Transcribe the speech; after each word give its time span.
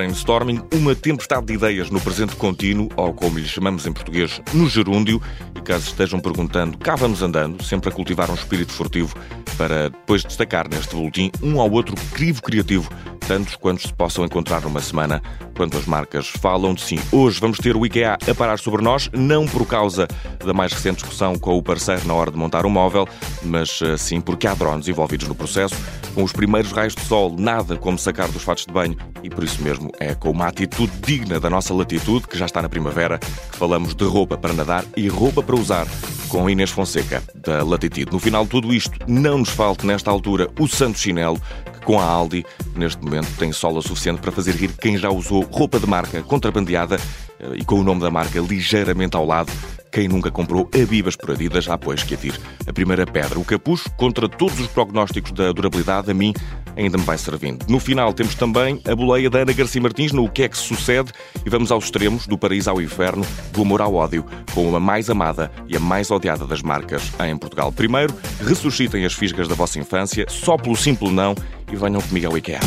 brainstorming, 0.00 0.62
uma 0.72 0.94
tempestade 0.94 1.44
de 1.46 1.52
ideias 1.52 1.90
no 1.90 2.00
presente 2.00 2.34
contínuo, 2.34 2.88
ou 2.96 3.12
como 3.12 3.38
lhe 3.38 3.46
chamamos 3.46 3.86
em 3.86 3.92
português, 3.92 4.40
no 4.54 4.66
gerúndio. 4.66 5.20
E 5.54 5.60
caso 5.60 5.88
estejam 5.88 6.18
perguntando, 6.18 6.78
cá 6.78 6.96
vamos 6.96 7.20
andando, 7.20 7.62
sempre 7.62 7.90
a 7.90 7.92
cultivar 7.92 8.30
um 8.30 8.34
espírito 8.34 8.72
furtivo 8.72 9.14
para 9.58 9.90
depois 9.90 10.24
destacar 10.24 10.66
neste 10.70 10.94
boletim 10.94 11.30
um 11.42 11.60
ao 11.60 11.70
outro 11.70 11.94
crivo 12.14 12.42
criativo 12.42 12.88
tantos 13.30 13.54
quantos 13.54 13.84
se 13.84 13.94
possam 13.94 14.24
encontrar 14.24 14.60
numa 14.62 14.80
semana, 14.80 15.22
quando 15.56 15.78
as 15.78 15.86
marcas 15.86 16.26
falam 16.26 16.74
de 16.74 16.80
si. 16.80 16.98
Hoje 17.12 17.38
vamos 17.38 17.58
ter 17.58 17.76
o 17.76 17.86
IKEA 17.86 18.18
a 18.28 18.34
parar 18.34 18.58
sobre 18.58 18.82
nós, 18.82 19.08
não 19.12 19.46
por 19.46 19.64
causa 19.68 20.08
da 20.44 20.52
mais 20.52 20.72
recente 20.72 20.96
discussão 20.96 21.38
com 21.38 21.56
o 21.56 21.62
parceiro 21.62 22.04
na 22.08 22.14
hora 22.14 22.32
de 22.32 22.36
montar 22.36 22.66
um 22.66 22.70
móvel, 22.70 23.06
mas 23.42 23.80
eh, 23.82 23.96
sim 23.96 24.20
porque 24.20 24.46
há 24.46 24.54
drones 24.54 24.88
envolvidos 24.88 25.28
no 25.28 25.34
processo. 25.34 25.74
Com 26.14 26.24
os 26.24 26.32
primeiros 26.32 26.72
raios 26.72 26.94
de 26.94 27.02
sol, 27.02 27.34
nada 27.38 27.76
como 27.76 27.98
sacar 27.98 28.28
dos 28.28 28.42
fatos 28.42 28.66
de 28.66 28.72
banho, 28.72 28.96
e 29.22 29.30
por 29.30 29.44
isso 29.44 29.62
mesmo 29.62 29.90
é 29.98 30.14
com 30.14 30.30
uma 30.30 30.48
atitude 30.48 30.92
digna 31.04 31.38
da 31.38 31.48
nossa 31.48 31.72
latitude, 31.72 32.26
que 32.26 32.36
já 32.36 32.46
está 32.46 32.60
na 32.60 32.68
primavera, 32.68 33.18
que 33.18 33.56
falamos 33.56 33.94
de 33.94 34.04
roupa 34.04 34.36
para 34.36 34.52
nadar 34.52 34.84
e 34.96 35.08
roupa 35.08 35.42
para 35.42 35.56
usar 35.56 35.86
com 36.30 36.48
Inês 36.48 36.70
Fonseca, 36.70 37.22
da 37.34 37.64
Latitude. 37.64 38.12
No 38.12 38.20
final 38.20 38.44
de 38.44 38.50
tudo 38.50 38.72
isto, 38.72 38.96
não 39.06 39.38
nos 39.38 39.50
falte 39.50 39.84
nesta 39.84 40.10
altura 40.10 40.48
o 40.58 40.68
santo 40.68 40.98
chinelo, 40.98 41.40
que 41.72 41.80
com 41.80 41.98
a 41.98 42.04
Aldi, 42.04 42.46
neste 42.76 43.02
momento, 43.02 43.28
tem 43.36 43.52
sola 43.52 43.82
suficiente 43.82 44.20
para 44.20 44.30
fazer 44.30 44.54
rir 44.54 44.70
quem 44.80 44.96
já 44.96 45.10
usou 45.10 45.42
roupa 45.42 45.80
de 45.80 45.88
marca 45.88 46.22
contrabandeada 46.22 46.98
eh, 47.40 47.56
e 47.56 47.64
com 47.64 47.80
o 47.80 47.82
nome 47.82 48.00
da 48.00 48.10
marca 48.10 48.38
ligeiramente 48.40 49.16
ao 49.16 49.26
lado, 49.26 49.52
quem 49.90 50.06
nunca 50.06 50.30
comprou 50.30 50.70
Abibas 50.72 51.16
por 51.16 51.32
Adidas, 51.32 51.68
há 51.68 51.76
pois 51.76 52.04
que 52.04 52.14
atire 52.14 52.38
a 52.64 52.72
primeira 52.72 53.04
pedra. 53.04 53.38
O 53.38 53.44
capuz, 53.44 53.82
contra 53.96 54.28
todos 54.28 54.60
os 54.60 54.68
prognósticos 54.68 55.32
da 55.32 55.50
durabilidade, 55.50 56.12
a 56.12 56.14
mim 56.14 56.32
ainda 56.76 56.98
me 56.98 57.04
vai 57.04 57.18
servindo. 57.18 57.64
No 57.68 57.78
final 57.78 58.12
temos 58.12 58.34
também 58.34 58.80
a 58.86 58.94
boleia 58.94 59.28
da 59.28 59.40
Ana 59.40 59.52
Garcia 59.52 59.80
Martins 59.80 60.12
no 60.12 60.24
O 60.24 60.30
que 60.30 60.42
é 60.42 60.48
que 60.48 60.56
sucede 60.56 61.12
e 61.44 61.50
vamos 61.50 61.70
aos 61.72 61.84
extremos, 61.84 62.26
do 62.26 62.38
paraíso 62.38 62.70
ao 62.70 62.80
inferno, 62.80 63.24
do 63.52 63.62
amor 63.62 63.80
ao 63.80 63.94
ódio, 63.94 64.24
com 64.54 64.74
a 64.74 64.80
mais 64.80 65.10
amada 65.10 65.50
e 65.66 65.76
a 65.76 65.80
mais 65.80 66.10
odiada 66.10 66.46
das 66.46 66.62
marcas 66.62 67.02
em 67.26 67.36
Portugal. 67.36 67.72
Primeiro, 67.72 68.14
ressuscitem 68.40 69.04
as 69.04 69.12
fisgas 69.12 69.48
da 69.48 69.54
vossa 69.54 69.78
infância, 69.78 70.26
só 70.28 70.56
pelo 70.56 70.76
simples 70.76 71.12
não, 71.12 71.34
e 71.70 71.76
venham 71.76 72.00
comigo 72.00 72.28
ao 72.28 72.38
IKEA. 72.38 72.60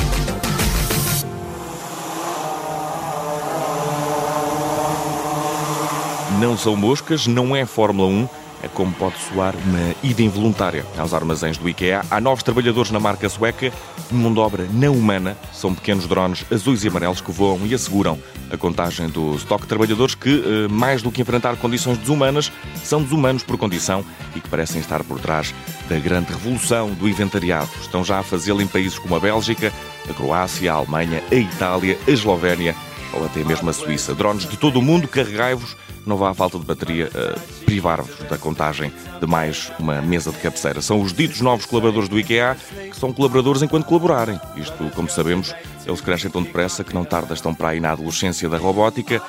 Não 6.39 6.57
são 6.57 6.75
moscas, 6.75 7.25
não 7.25 7.55
é 7.55 7.65
Fórmula 7.65 8.09
1, 8.09 8.23
é 8.23 8.42
como 8.69 8.93
pode 8.93 9.15
soar 9.17 9.55
uma 9.65 9.95
ida 10.03 10.21
involuntária 10.21 10.85
aos 10.97 11.13
armazéns 11.13 11.57
do 11.57 11.67
IKEA. 11.67 12.03
Há 12.09 12.19
novos 12.19 12.43
trabalhadores 12.43 12.91
na 12.91 12.99
marca 12.99 13.27
sueca, 13.29 13.71
mão 14.11 14.33
de 14.33 14.39
obra 14.39 14.67
não 14.71 14.93
humana, 14.93 15.37
são 15.51 15.73
pequenos 15.73 16.07
drones 16.07 16.45
azuis 16.51 16.83
e 16.83 16.87
amarelos 16.87 17.21
que 17.21 17.31
voam 17.31 17.65
e 17.65 17.73
asseguram 17.73 18.19
a 18.51 18.57
contagem 18.57 19.07
do 19.09 19.35
estoque 19.35 19.63
de 19.63 19.69
trabalhadores 19.69 20.15
que, 20.15 20.43
eh, 20.45 20.67
mais 20.69 21.01
do 21.01 21.11
que 21.11 21.21
enfrentar 21.21 21.55
condições 21.57 21.97
desumanas, 21.97 22.51
são 22.83 23.01
desumanos 23.01 23.43
por 23.43 23.57
condição 23.57 24.05
e 24.35 24.39
que 24.39 24.49
parecem 24.49 24.79
estar 24.79 25.03
por 25.03 25.19
trás 25.19 25.53
da 25.89 25.97
grande 25.97 26.31
revolução 26.31 26.91
do 26.91 27.09
inventariado. 27.09 27.69
Estão 27.81 28.03
já 28.03 28.19
a 28.19 28.23
fazê-lo 28.23 28.61
em 28.61 28.67
países 28.67 28.99
como 28.99 29.15
a 29.15 29.19
Bélgica, 29.19 29.73
a 30.09 30.13
Croácia, 30.13 30.71
a 30.71 30.75
Alemanha, 30.75 31.23
a 31.31 31.35
Itália, 31.35 31.97
a 32.07 32.11
Eslovénia 32.11 32.75
ou 33.13 33.25
até 33.25 33.43
mesmo 33.43 33.69
a 33.69 33.73
Suíça. 33.73 34.13
Drones 34.13 34.47
de 34.47 34.57
todo 34.57 34.79
o 34.79 34.81
mundo, 34.81 35.07
carregai-vos 35.07 35.75
não 36.05 36.17
vá 36.17 36.31
à 36.31 36.33
falta 36.33 36.59
de 36.59 36.65
bateria 36.65 37.07
uh, 37.07 37.39
privar-vos 37.65 38.17
da 38.29 38.37
contagem 38.37 38.91
de 39.19 39.25
mais 39.25 39.71
uma 39.79 40.01
mesa 40.01 40.31
de 40.31 40.37
cabeceira. 40.37 40.81
São 40.81 41.01
os 41.01 41.13
ditos 41.13 41.41
novos 41.41 41.65
colaboradores 41.65 42.09
do 42.09 42.19
IKEA 42.19 42.57
que 42.89 42.97
são 42.97 43.13
colaboradores 43.13 43.61
enquanto 43.61 43.85
colaborarem. 43.85 44.39
Isto, 44.55 44.89
como 44.95 45.09
sabemos, 45.09 45.53
eles 45.85 46.01
crescem 46.01 46.29
tão 46.29 46.43
depressa 46.43 46.83
que 46.83 46.93
não 46.93 47.05
tarda 47.05 47.33
estão 47.33 47.53
para 47.53 47.69
aí 47.69 47.79
na 47.79 47.91
adolescência 47.91 48.49
da 48.49 48.57
robótica 48.57 49.21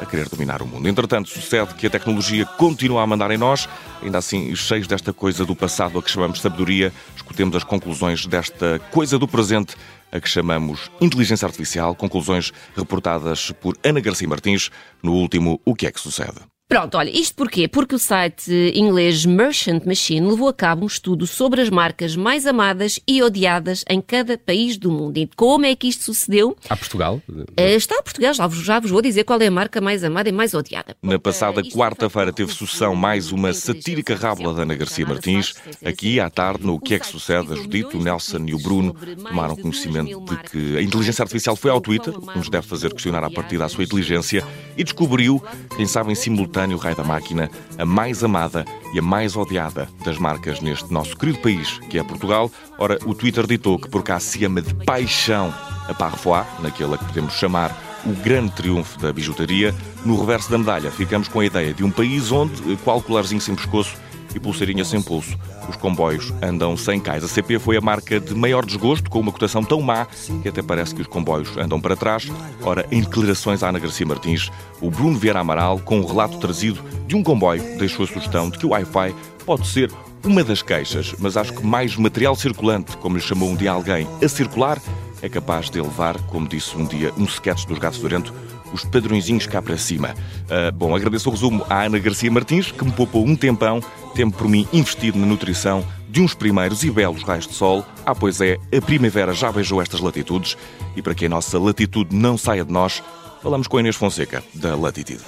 a 0.00 0.06
querer 0.06 0.28
dominar 0.28 0.62
o 0.62 0.66
mundo. 0.66 0.88
Entretanto, 0.88 1.28
sucede 1.28 1.74
que 1.74 1.86
a 1.86 1.90
tecnologia 1.90 2.46
continua 2.46 3.02
a 3.02 3.06
mandar 3.06 3.30
em 3.30 3.36
nós, 3.36 3.68
ainda 4.02 4.18
assim, 4.18 4.54
cheios 4.54 4.86
desta 4.86 5.12
coisa 5.12 5.44
do 5.44 5.54
passado 5.54 5.98
a 5.98 6.02
que 6.02 6.10
chamamos 6.10 6.40
sabedoria, 6.40 6.92
escutemos 7.14 7.54
as 7.54 7.64
conclusões 7.64 8.24
desta 8.24 8.78
coisa 8.90 9.18
do 9.18 9.28
presente 9.28 9.76
a 10.12 10.20
que 10.20 10.28
chamamos 10.28 10.90
inteligência 11.00 11.46
artificial, 11.46 11.94
conclusões 11.94 12.52
reportadas 12.76 13.52
por 13.52 13.76
Ana 13.84 14.00
Garcia 14.00 14.28
Martins 14.28 14.70
no 15.02 15.12
último 15.12 15.60
O 15.64 15.74
que 15.74 15.86
é 15.86 15.92
que 15.92 16.00
sucede? 16.00 16.40
Pronto, 16.70 16.96
olha, 16.96 17.10
isto 17.10 17.34
porquê? 17.34 17.66
Porque 17.66 17.96
o 17.96 17.98
site 17.98 18.48
inglês 18.76 19.26
Merchant 19.26 19.84
Machine 19.84 20.24
levou 20.24 20.46
a 20.46 20.54
cabo 20.54 20.84
um 20.84 20.86
estudo 20.86 21.26
sobre 21.26 21.60
as 21.60 21.68
marcas 21.68 22.14
mais 22.14 22.46
amadas 22.46 23.00
e 23.08 23.20
odiadas 23.24 23.84
em 23.90 24.00
cada 24.00 24.38
país 24.38 24.76
do 24.76 24.88
mundo. 24.88 25.18
E 25.18 25.28
como 25.34 25.66
é 25.66 25.74
que 25.74 25.88
isto 25.88 26.04
sucedeu? 26.04 26.56
A 26.68 26.76
Portugal? 26.76 27.20
Eh, 27.56 27.74
está 27.74 27.96
a 27.98 28.02
Portugal, 28.04 28.32
já 28.32 28.46
vos, 28.46 28.64
já 28.64 28.78
vos 28.78 28.92
vou 28.92 29.02
dizer 29.02 29.24
qual 29.24 29.40
é 29.40 29.48
a 29.48 29.50
marca 29.50 29.80
mais 29.80 30.04
amada 30.04 30.28
e 30.28 30.32
mais 30.32 30.54
odiada. 30.54 30.96
Na 31.02 31.18
passada 31.18 31.60
quarta-feira 31.60 32.32
teve 32.32 32.52
sucessão 32.52 32.94
mais 32.94 33.32
uma 33.32 33.52
satírica 33.52 34.14
rábula 34.14 34.54
da 34.54 34.62
Ana 34.62 34.76
Garcia 34.76 35.04
Martins. 35.04 35.54
Aqui, 35.84 36.20
à 36.20 36.30
tarde, 36.30 36.64
no 36.64 36.78
Que 36.78 36.94
é 36.94 36.98
que 37.00 37.06
sucede, 37.08 37.52
a 37.52 37.56
Judito, 37.56 37.98
o 37.98 38.00
Nelson 38.00 38.44
e 38.46 38.54
o 38.54 38.58
Bruno 38.60 38.94
tomaram 39.26 39.56
conhecimento 39.56 40.20
de 40.20 40.36
que 40.48 40.76
a 40.76 40.82
inteligência 40.82 41.24
artificial 41.24 41.56
foi 41.56 41.72
ao 41.72 41.80
Twitter, 41.80 42.14
que 42.14 42.38
nos 42.38 42.48
deve 42.48 42.68
fazer 42.68 42.92
questionar 42.92 43.24
a 43.24 43.30
partir 43.30 43.58
da 43.58 43.68
sua 43.68 43.82
inteligência, 43.82 44.46
e 44.76 44.84
descobriu, 44.84 45.42
quem 45.76 45.84
sabe 45.84 46.12
em 46.12 46.14
simultâneo, 46.14 46.59
o 46.68 46.76
Raio 46.76 46.94
da 46.94 47.02
Máquina, 47.02 47.50
a 47.78 47.84
mais 47.84 48.22
amada 48.22 48.64
e 48.92 48.98
a 48.98 49.02
mais 49.02 49.36
odiada 49.36 49.88
das 50.04 50.18
marcas 50.18 50.60
neste 50.60 50.92
nosso 50.92 51.16
querido 51.16 51.38
país, 51.38 51.78
que 51.88 51.98
é 51.98 52.02
Portugal. 52.02 52.50
Ora, 52.78 52.98
o 53.06 53.14
Twitter 53.14 53.46
ditou 53.46 53.78
que 53.78 53.88
por 53.88 54.02
cá 54.02 54.20
se 54.20 54.44
ama 54.44 54.60
de 54.60 54.74
paixão 54.74 55.52
a 55.88 55.94
Parfois, 55.94 56.46
naquela 56.60 56.98
que 56.98 57.04
podemos 57.06 57.32
chamar 57.32 57.74
o 58.04 58.12
grande 58.22 58.52
triunfo 58.52 58.98
da 58.98 59.12
bijutaria. 59.12 59.74
No 60.04 60.18
reverso 60.20 60.50
da 60.50 60.58
medalha, 60.58 60.90
ficamos 60.90 61.28
com 61.28 61.40
a 61.40 61.46
ideia 61.46 61.72
de 61.72 61.82
um 61.82 61.90
país 61.90 62.30
onde, 62.30 62.76
qual 62.84 63.00
colarzinho 63.00 63.40
sem 63.40 63.54
pescoço 63.54 63.96
e 64.34 64.40
pulseirinha 64.40 64.84
sem 64.84 65.00
pulso, 65.02 65.36
os 65.68 65.76
comboios 65.76 66.32
andam 66.42 66.76
sem 66.76 67.00
cais. 67.00 67.24
A 67.24 67.28
CP 67.28 67.58
foi 67.58 67.76
a 67.76 67.80
marca 67.80 68.20
de 68.20 68.34
maior 68.34 68.64
desgosto, 68.64 69.10
com 69.10 69.20
uma 69.20 69.32
cotação 69.32 69.62
tão 69.62 69.80
má 69.80 70.06
que 70.42 70.48
até 70.48 70.62
parece 70.62 70.94
que 70.94 71.02
os 71.02 71.06
comboios 71.06 71.56
andam 71.56 71.80
para 71.80 71.96
trás. 71.96 72.30
Ora, 72.62 72.86
em 72.90 73.00
declarações 73.00 73.62
à 73.62 73.68
Ana 73.68 73.78
Garcia 73.78 74.06
Martins, 74.06 74.50
o 74.80 74.90
Bruno 74.90 75.18
Vieira 75.18 75.40
Amaral, 75.40 75.78
com 75.80 75.98
um 76.00 76.06
relato 76.06 76.38
trazido 76.38 76.82
de 77.06 77.16
um 77.16 77.22
comboio, 77.22 77.62
deixou 77.78 78.04
a 78.04 78.08
sugestão 78.08 78.50
de 78.50 78.58
que 78.58 78.66
o 78.66 78.70
Wi-Fi 78.70 79.14
pode 79.44 79.66
ser 79.66 79.90
uma 80.24 80.44
das 80.44 80.62
queixas, 80.62 81.14
mas 81.18 81.36
acho 81.36 81.54
que 81.54 81.64
mais 81.64 81.96
material 81.96 82.36
circulante, 82.36 82.96
como 82.98 83.16
lhe 83.16 83.22
chamou 83.22 83.48
um 83.48 83.56
dia 83.56 83.72
alguém, 83.72 84.06
a 84.22 84.28
circular, 84.28 84.80
é 85.22 85.28
capaz 85.28 85.70
de 85.70 85.80
levar, 85.80 86.18
como 86.22 86.48
disse 86.48 86.76
um 86.76 86.84
dia 86.84 87.12
um 87.16 87.24
sketch 87.24 87.66
dos 87.66 87.78
Gatos 87.78 87.98
Durento, 87.98 88.32
os 88.72 88.84
padrõezinhos 88.84 89.46
cá 89.46 89.60
para 89.60 89.76
cima. 89.76 90.14
Uh, 90.44 90.72
bom, 90.74 90.94
agradeço 90.94 91.28
o 91.28 91.32
resumo 91.32 91.64
à 91.68 91.84
Ana 91.84 91.98
Garcia 91.98 92.30
Martins, 92.30 92.70
que 92.70 92.84
me 92.84 92.92
poupou 92.92 93.26
um 93.26 93.36
tempão, 93.36 93.80
tempo 94.14 94.36
por 94.36 94.48
mim 94.48 94.66
investido 94.72 95.18
na 95.18 95.26
nutrição 95.26 95.84
de 96.08 96.20
uns 96.20 96.34
primeiros 96.34 96.82
e 96.82 96.90
belos 96.90 97.22
raios 97.22 97.46
de 97.46 97.54
sol. 97.54 97.84
Ah, 98.04 98.14
pois 98.14 98.40
é, 98.40 98.58
a 98.76 98.80
primavera 98.80 99.32
já 99.32 99.52
beijou 99.52 99.80
estas 99.80 100.00
latitudes 100.00 100.56
e 100.96 101.02
para 101.02 101.14
que 101.14 101.26
a 101.26 101.28
nossa 101.28 101.58
latitude 101.58 102.14
não 102.14 102.36
saia 102.36 102.64
de 102.64 102.72
nós, 102.72 103.02
falamos 103.42 103.68
com 103.68 103.76
a 103.76 103.80
Inês 103.80 103.96
Fonseca, 103.96 104.42
da 104.54 104.74
Latitude. 104.74 105.22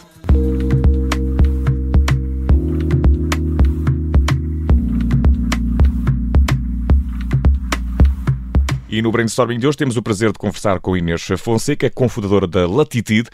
E 8.92 9.00
no 9.00 9.10
brainstorming 9.10 9.58
de 9.58 9.66
hoje 9.66 9.78
temos 9.78 9.96
o 9.96 10.02
prazer 10.02 10.32
de 10.32 10.38
conversar 10.38 10.78
com 10.78 10.94
Inês 10.94 11.26
Fonseca, 11.38 11.88
cofundadora 11.88 12.46
da 12.46 12.68
Latitude. 12.68 13.30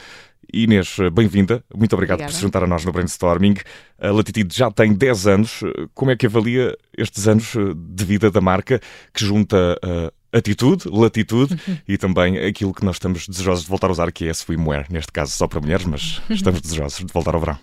Inês, 0.55 0.99
bem-vinda. 1.13 1.65
Muito 1.75 1.95
obrigado 1.95 2.19
Obrigada. 2.19 2.33
por 2.33 2.37
se 2.37 2.41
juntar 2.41 2.63
a 2.63 2.67
nós 2.69 2.85
no 2.85 2.93
brainstorming. 2.93 3.57
A 4.01 4.13
Latitude 4.13 4.57
já 4.57 4.71
tem 4.71 4.95
10 4.95 5.27
anos. 5.27 5.61
Como 5.95 6.13
é 6.13 6.17
que 6.17 6.27
avalia 6.27 6.79
estes 6.97 7.27
anos 7.27 7.55
de 7.77 8.05
vida 8.05 8.31
da 8.31 8.41
marca 8.41 8.81
que 9.13 9.25
junta 9.25 9.77
uh, 9.85 10.13
atitude, 10.33 10.89
latitude 10.89 11.55
uhum. 11.55 11.79
e 11.89 11.99
também 11.99 12.39
aquilo 12.39 12.73
que 12.73 12.85
nós 12.85 12.95
estamos 12.95 13.27
desejosos 13.27 13.65
de 13.65 13.69
voltar 13.69 13.89
a 13.89 13.91
usar, 13.91 14.13
que 14.13 14.29
é 14.29 14.31
a 14.31 14.35
swimwear, 14.35 14.87
neste 14.89 15.11
caso 15.11 15.33
só 15.33 15.49
para 15.49 15.61
mulheres, 15.61 15.87
mas 15.87 16.23
estamos 16.31 16.61
desejosos 16.61 17.05
de 17.05 17.13
voltar 17.13 17.35
ao 17.35 17.41
verão. 17.41 17.59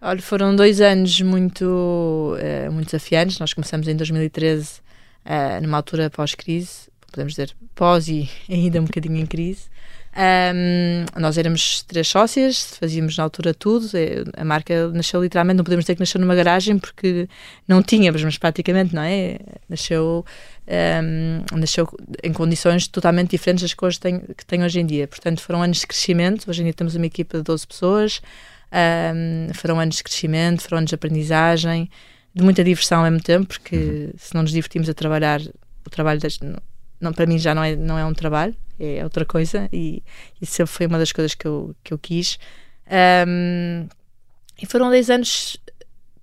Olha, 0.00 0.20
foram 0.20 0.56
dois 0.56 0.80
anos 0.80 1.20
muito, 1.20 1.64
uh, 1.64 2.72
muito 2.72 2.86
desafiantes. 2.86 3.38
Nós 3.38 3.54
começamos 3.54 3.86
em 3.86 3.94
2013, 3.94 4.72
uh, 4.72 4.80
eh, 5.24 5.60
numa 5.60 5.76
altura 5.76 6.10
pós-crise, 6.10 6.90
podemos 7.12 7.34
dizer 7.34 7.54
pós 7.74 8.08
e 8.08 8.28
ainda 8.50 8.80
um 8.80 8.84
bocadinho 8.84 9.18
em 9.18 9.26
crise. 9.26 9.70
Um, 10.14 11.06
nós 11.18 11.38
éramos 11.38 11.82
três 11.84 12.06
sócias, 12.06 12.76
fazíamos 12.78 13.16
na 13.16 13.24
altura 13.24 13.54
tudo. 13.54 13.86
É, 13.96 14.24
a 14.36 14.44
marca 14.44 14.88
nasceu 14.88 15.22
literalmente, 15.22 15.56
não 15.56 15.64
podemos 15.64 15.84
dizer 15.84 15.94
que 15.94 16.00
nasceu 16.00 16.20
numa 16.20 16.34
garagem 16.34 16.78
porque 16.78 17.28
não 17.66 17.82
tínhamos, 17.82 18.22
mas 18.22 18.36
praticamente, 18.36 18.94
não 18.94 19.02
é? 19.02 19.38
Nasceu, 19.68 20.24
um, 20.68 21.58
nasceu 21.58 21.88
em 22.22 22.32
condições 22.32 22.86
totalmente 22.86 23.30
diferentes 23.30 23.62
das 23.62 23.74
coisas 23.74 23.96
que 23.96 24.02
tem, 24.02 24.20
que 24.20 24.44
tem 24.44 24.62
hoje 24.62 24.80
em 24.80 24.86
dia. 24.86 25.08
Portanto, 25.08 25.40
foram 25.40 25.62
anos 25.62 25.78
de 25.78 25.86
crescimento. 25.86 26.48
Hoje 26.48 26.60
em 26.60 26.64
dia 26.64 26.74
temos 26.74 26.94
uma 26.94 27.06
equipa 27.06 27.38
de 27.38 27.44
12 27.44 27.66
pessoas. 27.66 28.20
Um, 28.72 29.52
foram 29.54 29.80
anos 29.80 29.96
de 29.96 30.04
crescimento, 30.04 30.62
foram 30.62 30.78
anos 30.78 30.90
de 30.90 30.94
aprendizagem, 30.94 31.90
de 32.34 32.42
muita 32.42 32.62
diversão 32.62 32.98
ao 32.98 33.04
mesmo 33.04 33.22
tempo, 33.22 33.46
porque 33.46 33.76
uhum. 33.76 34.12
se 34.16 34.34
não 34.34 34.42
nos 34.42 34.52
divertimos 34.52 34.88
a 34.90 34.94
trabalhar, 34.94 35.40
o 35.86 35.90
trabalho 35.90 36.20
das, 36.20 36.38
não, 37.02 37.12
para 37.12 37.26
mim 37.26 37.38
já 37.38 37.54
não 37.54 37.62
é, 37.62 37.76
não 37.76 37.98
é 37.98 38.04
um 38.04 38.14
trabalho, 38.14 38.54
é 38.78 39.02
outra 39.04 39.24
coisa 39.24 39.68
e 39.72 40.02
isso 40.40 40.52
sempre 40.52 40.72
foi 40.72 40.86
uma 40.86 40.98
das 40.98 41.12
coisas 41.12 41.34
que 41.34 41.46
eu, 41.46 41.74
que 41.82 41.92
eu 41.92 41.98
quis. 41.98 42.38
Um, 43.26 43.88
e 44.60 44.66
foram 44.66 44.90
10 44.90 45.10
anos, 45.10 45.56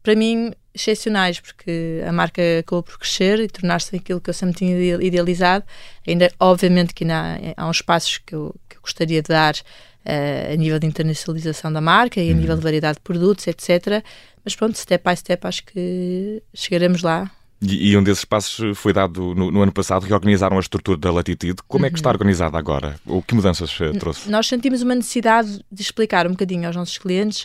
para 0.01 0.15
mim, 0.15 0.53
excepcionais, 0.73 1.39
porque 1.39 2.01
a 2.07 2.11
marca 2.11 2.41
acabou 2.59 2.83
por 2.83 2.97
crescer 2.97 3.39
e 3.39 3.47
tornar-se 3.47 3.95
aquilo 3.95 4.21
que 4.21 4.29
eu 4.29 4.33
sempre 4.33 4.55
tinha 4.55 4.95
idealizado. 5.01 5.65
Ainda, 6.07 6.31
obviamente, 6.39 6.93
que 6.93 7.03
ainda 7.03 7.37
há, 7.55 7.63
há 7.63 7.69
uns 7.69 7.81
passos 7.81 8.17
que 8.19 8.33
eu, 8.33 8.55
que 8.69 8.77
eu 8.77 8.81
gostaria 8.81 9.21
de 9.21 9.27
dar 9.27 9.55
uh, 9.55 10.53
a 10.53 10.55
nível 10.55 10.79
de 10.79 10.87
internacionalização 10.87 11.71
da 11.71 11.81
marca 11.81 12.21
e 12.21 12.29
a 12.29 12.33
uhum. 12.33 12.39
nível 12.39 12.55
de 12.55 12.63
variedade 12.63 12.95
de 12.95 13.01
produtos, 13.01 13.45
etc. 13.47 14.03
Mas 14.43 14.55
pronto, 14.55 14.77
step 14.77 15.03
by 15.03 15.15
step, 15.17 15.45
acho 15.45 15.65
que 15.65 16.41
chegaremos 16.53 17.01
lá. 17.01 17.29
E, 17.61 17.91
e 17.91 17.97
um 17.97 18.03
desses 18.03 18.23
passos 18.23 18.77
foi 18.77 18.94
dado 18.94 19.35
no, 19.35 19.51
no, 19.51 19.61
ano 19.61 19.71
passado, 19.71 20.03
reorganizaram 20.03 20.57
a 20.57 20.59
estrutura 20.59 20.97
da 20.97 21.11
Latitude. 21.11 21.61
Como 21.67 21.83
uhum. 21.83 21.88
é 21.88 21.91
que 21.91 21.97
está 21.97 22.09
uhum. 22.09 22.15
organizada 22.15 22.57
agora? 22.57 22.95
Ou 23.06 23.21
que 23.21 23.35
mudanças 23.35 23.77
uh, 23.79 23.91
trouxe? 24.00 24.29
Nós 24.29 24.47
sentimos 24.47 24.81
uma 24.81 24.95
necessidade 24.95 25.63
de 25.69 25.81
explicar 25.81 26.25
um 26.25 26.31
bocadinho 26.31 26.67
aos 26.67 26.75
nossos 26.75 26.97
clientes 26.97 27.44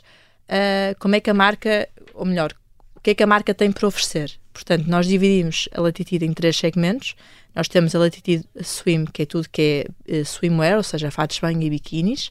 uh, 0.48 0.96
como 0.98 1.16
é 1.16 1.20
que 1.20 1.30
a 1.30 1.34
marca, 1.34 1.88
ou 2.14 2.24
melhor, 2.24 2.52
o 2.94 3.00
que 3.00 3.10
é 3.10 3.14
que 3.14 3.22
a 3.22 3.26
marca 3.26 3.52
tem 3.52 3.72
para 3.72 3.86
oferecer. 3.88 4.32
Portanto, 4.52 4.86
nós 4.86 5.06
dividimos 5.06 5.68
a 5.74 5.80
Latitude 5.80 6.24
em 6.24 6.32
três 6.32 6.56
segmentos. 6.56 7.16
Nós 7.54 7.66
temos 7.66 7.94
a 7.94 7.98
Latitude 7.98 8.44
Swim, 8.62 9.06
que 9.06 9.22
é 9.22 9.26
tudo 9.26 9.48
que 9.50 9.86
é 10.08 10.20
uh, 10.20 10.24
swimwear, 10.24 10.76
ou 10.76 10.82
seja, 10.84 11.10
fatos 11.10 11.40
banho 11.40 11.60
e 11.62 11.70
biquínis. 11.70 12.30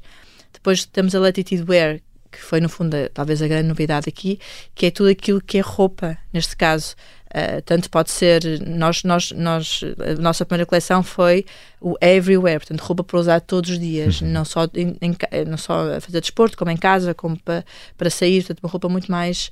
Depois 0.53 0.85
temos 0.85 1.13
a 1.15 1.19
Latitude 1.19 1.63
Wear, 1.67 1.99
que 2.31 2.39
foi 2.39 2.59
no 2.59 2.69
fundo 2.69 2.95
talvez 3.13 3.41
a 3.41 3.47
grande 3.47 3.67
novidade 3.67 4.07
aqui, 4.07 4.39
que 4.73 4.87
é 4.87 4.91
tudo 4.91 5.09
aquilo 5.09 5.41
que 5.41 5.57
é 5.57 5.61
roupa, 5.61 6.17
neste 6.31 6.55
caso. 6.55 6.95
Uh, 7.33 7.61
tanto 7.63 7.89
pode 7.89 8.11
ser, 8.11 8.43
nós, 8.61 9.03
nós, 9.03 9.31
nós, 9.31 9.81
a 9.99 10.21
nossa 10.21 10.45
primeira 10.45 10.67
coleção 10.67 11.01
foi 11.01 11.45
o 11.81 11.95
everywhere, 11.99 12.59
portanto, 12.59 12.81
roupa 12.81 13.03
para 13.03 13.19
usar 13.19 13.41
todos 13.41 13.71
os 13.71 13.79
dias, 13.79 14.21
uhum. 14.21 14.27
não, 14.27 14.45
só 14.45 14.65
em, 14.75 14.95
em, 15.01 15.17
não 15.47 15.57
só 15.57 15.95
a 15.95 15.99
fazer 15.99 16.21
desporto, 16.21 16.55
como 16.55 16.69
em 16.69 16.77
casa, 16.77 17.15
como 17.15 17.35
para, 17.39 17.65
para 17.97 18.09
sair, 18.11 18.41
portanto, 18.43 18.59
uma 18.63 18.69
roupa 18.69 18.87
muito 18.87 19.11
mais, 19.11 19.51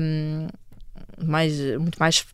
um, 0.00 0.46
mais, 1.20 1.58
muito 1.78 1.98
mais 1.98 2.24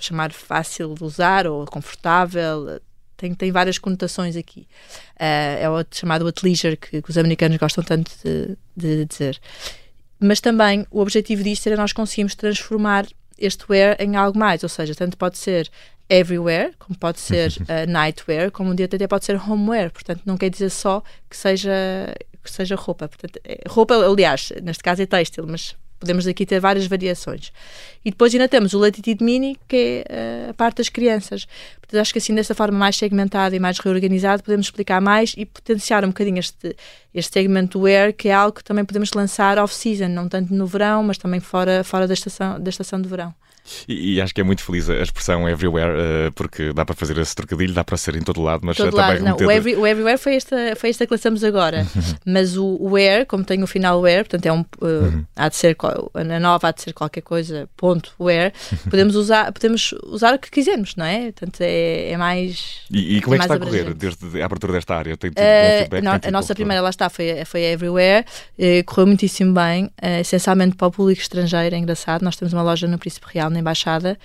chamar 0.00 0.32
fácil 0.32 0.94
de 0.94 1.04
usar 1.04 1.46
ou 1.46 1.64
confortável, 1.66 2.80
tem, 3.16 3.34
tem 3.34 3.52
várias 3.52 3.78
conotações 3.78 4.36
aqui. 4.36 4.66
Uh, 5.16 5.58
é 5.60 5.68
o 5.68 5.84
chamado 5.92 6.26
athleisure 6.26 6.76
que, 6.76 7.02
que, 7.02 7.10
os 7.10 7.18
americanos 7.18 7.56
gostam 7.58 7.84
tanto 7.84 8.10
de, 8.24 8.56
de, 8.76 9.04
dizer. 9.04 9.40
Mas 10.20 10.40
também 10.40 10.86
o 10.90 11.00
objetivo 11.00 11.42
disto 11.42 11.66
era 11.66 11.76
nós 11.76 11.92
conseguimos 11.92 12.34
transformar 12.34 13.06
este 13.38 13.64
wear 13.68 13.96
em 13.98 14.16
algo 14.16 14.38
mais, 14.38 14.62
ou 14.62 14.68
seja, 14.68 14.94
tanto 14.94 15.16
pode 15.16 15.38
ser 15.38 15.70
everywhere, 16.08 16.72
como 16.78 16.98
pode 16.98 17.20
ser 17.20 17.52
uh, 17.60 17.88
nightwear, 17.90 18.50
como 18.50 18.70
um 18.70 18.74
dia 18.74 18.86
até 18.86 19.06
pode 19.06 19.24
ser 19.24 19.36
homeware, 19.36 19.90
portanto 19.90 20.22
não 20.24 20.36
quer 20.36 20.50
dizer 20.50 20.70
só 20.70 21.02
que 21.28 21.36
seja, 21.36 21.70
que 22.42 22.50
seja 22.50 22.74
roupa. 22.74 23.08
Portanto, 23.08 23.38
é, 23.44 23.60
roupa, 23.68 23.94
aliás, 23.94 24.52
neste 24.62 24.82
caso 24.82 25.02
é 25.02 25.06
têxtil, 25.06 25.46
mas 25.46 25.76
podemos 25.98 26.26
aqui 26.26 26.46
ter 26.46 26.60
várias 26.60 26.86
variações. 26.86 27.52
E 28.04 28.10
depois 28.10 28.32
ainda 28.32 28.48
temos 28.48 28.72
o 28.74 28.78
Latitude 28.78 29.22
Mini, 29.22 29.56
que 29.66 30.04
é 30.08 30.46
uh, 30.46 30.50
a 30.50 30.54
parte 30.54 30.78
das 30.78 30.88
crianças. 30.88 31.46
Portanto, 31.80 32.00
acho 32.00 32.12
que 32.12 32.18
assim, 32.18 32.34
dessa 32.34 32.54
forma 32.54 32.78
mais 32.78 32.96
segmentada 32.96 33.56
e 33.56 33.58
mais 33.58 33.78
reorganizada, 33.78 34.42
podemos 34.42 34.66
explicar 34.66 35.00
mais 35.00 35.34
e 35.36 35.44
potenciar 35.44 36.04
um 36.04 36.08
bocadinho 36.08 36.38
este, 36.38 36.76
este 37.14 37.32
segmento 37.32 37.80
Wear, 37.80 38.12
que 38.12 38.28
é 38.28 38.32
algo 38.32 38.56
que 38.56 38.64
também 38.64 38.84
podemos 38.84 39.12
lançar 39.12 39.58
off-season, 39.58 40.08
não 40.08 40.28
tanto 40.28 40.54
no 40.54 40.66
verão, 40.66 41.02
mas 41.02 41.18
também 41.18 41.40
fora, 41.40 41.82
fora 41.82 42.06
da, 42.06 42.14
estação, 42.14 42.60
da 42.60 42.70
estação 42.70 43.00
de 43.00 43.08
verão. 43.08 43.34
E, 43.88 44.14
e, 44.14 44.20
acho 44.20 44.34
que 44.34 44.40
é 44.40 44.44
muito 44.44 44.62
feliz 44.62 44.88
a 44.88 44.96
expressão 44.96 45.48
everywhere, 45.48 45.90
uh, 45.90 46.32
porque 46.32 46.72
dá 46.72 46.84
para 46.84 46.94
fazer 46.94 47.16
esse 47.18 47.34
trocadilho, 47.34 47.72
dá 47.72 47.84
para 47.84 47.96
ser 47.96 48.16
em 48.16 48.22
todo 48.22 48.42
lado, 48.42 48.60
mas 48.64 48.76
todo 48.76 48.90
também 48.90 49.22
lado. 49.22 49.40
Não, 49.40 49.46
o, 49.46 49.50
every, 49.50 49.76
o, 49.76 49.86
everywhere 49.86 50.18
foi 50.18 50.36
esta, 50.36 50.56
foi 50.76 50.90
esta 50.90 51.06
que 51.06 51.12
lançamos 51.12 51.44
agora, 51.44 51.86
mas 52.24 52.56
o, 52.56 52.64
o 52.64 52.90
where, 52.90 53.24
como 53.26 53.44
tem 53.44 53.62
o 53.62 53.66
final 53.66 54.00
where, 54.00 54.24
portanto 54.24 54.46
é 54.46 54.52
um, 54.52 54.60
uh, 54.60 55.26
há 55.36 55.48
de 55.48 55.56
ser, 55.56 55.76
na 56.26 56.40
nova 56.40 56.68
há 56.68 56.72
de 56.72 56.82
ser 56.82 56.92
qualquer 56.92 57.22
coisa, 57.22 57.68
ponto, 57.76 58.12
where, 58.18 58.52
podemos 58.90 59.14
usar, 59.14 59.52
podemos 59.52 59.94
usar 60.04 60.34
o 60.34 60.38
que 60.38 60.50
quisermos, 60.50 60.94
não 60.96 61.04
é? 61.04 61.32
Portanto 61.32 61.60
é, 61.60 62.10
é 62.10 62.16
mais. 62.16 62.82
E, 62.90 63.18
e 63.18 63.20
como 63.20 63.34
é, 63.34 63.36
é 63.36 63.40
que 63.40 63.44
está 63.44 63.54
a 63.54 63.58
correr 63.58 63.94
desde 63.94 64.40
a 64.40 64.44
abertura 64.44 64.72
desta 64.72 64.96
área? 64.96 65.16
Tem 65.16 65.30
tido 65.30 65.40
uh, 65.40 65.78
feedback? 65.78 66.02
No, 66.02 66.28
a 66.28 66.30
nossa 66.30 66.54
primeira, 66.54 66.82
lá 66.82 66.90
está, 66.90 67.08
foi, 67.08 67.44
foi 67.44 67.62
everywhere, 67.64 68.24
correu 68.86 69.06
muitíssimo 69.06 69.52
bem, 69.52 69.90
essencialmente 70.20 70.76
para 70.76 70.88
o 70.88 70.90
público 70.90 71.20
estrangeiro, 71.20 71.74
é 71.74 71.78
engraçado. 71.78 72.22
Nós 72.22 72.36
temos 72.36 72.52
uma 72.52 72.62
loja 72.62 72.86
no 72.86 72.98
Príncipe 72.98 73.26
Real, 73.32 73.50
na 73.58 73.60
Embaixada, 73.60 74.18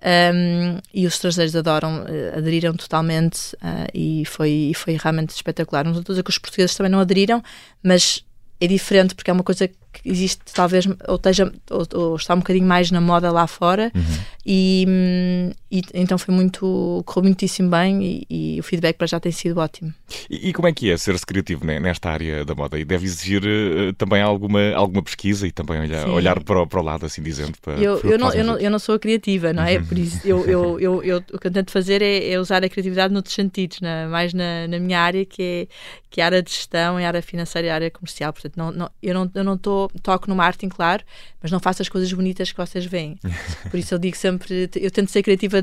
um, 0.00 0.78
e 0.94 1.06
os 1.06 1.14
estrangeiros 1.14 1.54
adoram, 1.56 2.02
uh, 2.02 2.38
aderiram 2.38 2.74
totalmente 2.74 3.54
uh, 3.56 3.88
e, 3.92 4.24
foi, 4.24 4.50
e 4.70 4.74
foi 4.74 4.96
realmente 4.96 5.30
espetacular. 5.30 5.84
Não 5.84 5.92
estou 5.92 6.12
a 6.12 6.14
dizer 6.14 6.22
que 6.22 6.30
os 6.30 6.38
portugueses 6.38 6.76
também 6.76 6.90
não 6.90 7.00
aderiram, 7.00 7.42
mas 7.82 8.24
é 8.60 8.66
diferente 8.66 9.14
porque 9.14 9.30
é 9.30 9.34
uma 9.34 9.42
coisa 9.42 9.68
que 10.02 10.08
existe 10.10 10.40
talvez 10.52 10.86
ou, 10.86 11.16
esteja, 11.16 11.52
ou, 11.70 11.86
ou 11.94 12.16
está 12.16 12.34
um 12.34 12.38
bocadinho 12.38 12.66
mais 12.66 12.90
na 12.90 13.00
moda 13.00 13.30
lá 13.30 13.46
fora. 13.46 13.90
Uhum. 13.94 14.02
e, 14.46 15.52
e, 15.70 15.82
então 15.92 16.16
foi 16.16 16.34
muito 16.34 17.02
correu 17.04 17.24
muitíssimo 17.24 17.68
bem 17.68 18.02
e, 18.02 18.26
e, 18.56 18.60
o 18.60 18.62
feedback 18.62 18.96
para 18.96 19.06
já 19.06 19.20
tem 19.20 19.30
sido 19.30 19.58
ótimo. 19.58 19.92
E, 20.30 20.52
como 20.52 20.68
é 20.68 20.72
que 20.72 20.90
é 20.90 20.96
ser-se 20.96 21.26
criativo 21.26 21.66
nesta 21.66 22.10
área 22.10 22.44
da 22.44 22.54
moda? 22.54 22.78
E 22.78 22.84
deve 22.84 23.04
exigir 23.04 23.42
uh, 23.44 23.92
também 23.92 24.22
alguma 24.22 24.72
alguma 24.74 25.02
pesquisa 25.02 25.46
e 25.46 25.52
também 25.52 25.80
olhar, 25.80 26.08
olhar 26.08 26.42
para, 26.42 26.62
o, 26.62 26.66
para 26.66 26.80
o 26.80 26.82
lado 26.82 27.04
assim 27.04 27.22
dizendo 27.22 27.52
para, 27.60 27.74
eu, 27.74 28.00
eu, 28.00 28.18
não, 28.18 28.32
eu, 28.32 28.44
não, 28.44 28.58
eu 28.58 28.70
não 28.70 28.78
sou 28.78 28.94
a 28.94 28.98
criativa 28.98 29.52
não 29.52 29.62
é? 29.62 29.76
Uhum. 29.76 29.86
por 29.86 29.98
isso 29.98 30.20
eu, 30.26 30.46
eu, 30.46 30.80
eu, 30.80 31.02
eu, 31.02 31.24
o 31.32 31.38
que 31.38 31.46
eu 31.46 31.50
tento 31.50 31.70
fazer 31.70 32.00
é, 32.00 32.30
é 32.30 32.40
usar 32.40 32.64
a 32.64 32.68
criatividade 32.68 33.12
noutros 33.12 33.34
sentidos 33.34 33.80
na, 33.80 34.08
mais 34.08 34.32
na, 34.32 34.66
na 34.68 34.78
minha 34.78 35.00
área 35.00 35.24
que 35.24 35.42
é 35.42 35.68
que 36.10 36.20
é 36.20 36.24
a 36.24 36.26
área 36.26 36.42
de 36.42 36.50
gestão 36.50 36.98
e 36.98 37.04
a 37.04 37.08
área 37.08 37.20
financeira 37.20 37.68
e 37.68 37.70
a 37.70 37.74
área 37.74 37.90
comercial. 37.90 38.32
Portanto 38.32 38.56
não, 38.56 38.72
não, 38.72 38.90
eu 39.02 39.14
não 39.14 39.30
eu 39.34 39.44
não 39.44 39.54
estou 39.54 39.87
toco 40.02 40.28
no 40.28 40.36
marketing, 40.36 40.68
claro, 40.68 41.02
mas 41.42 41.50
não 41.50 41.60
faço 41.60 41.82
as 41.82 41.88
coisas 41.88 42.12
bonitas 42.12 42.50
que 42.50 42.56
vocês 42.56 42.84
veem. 42.84 43.18
Por 43.70 43.78
isso 43.78 43.94
eu 43.94 43.98
digo 43.98 44.16
sempre, 44.16 44.70
eu 44.76 44.90
tento 44.90 45.10
ser 45.10 45.22
criativa 45.22 45.62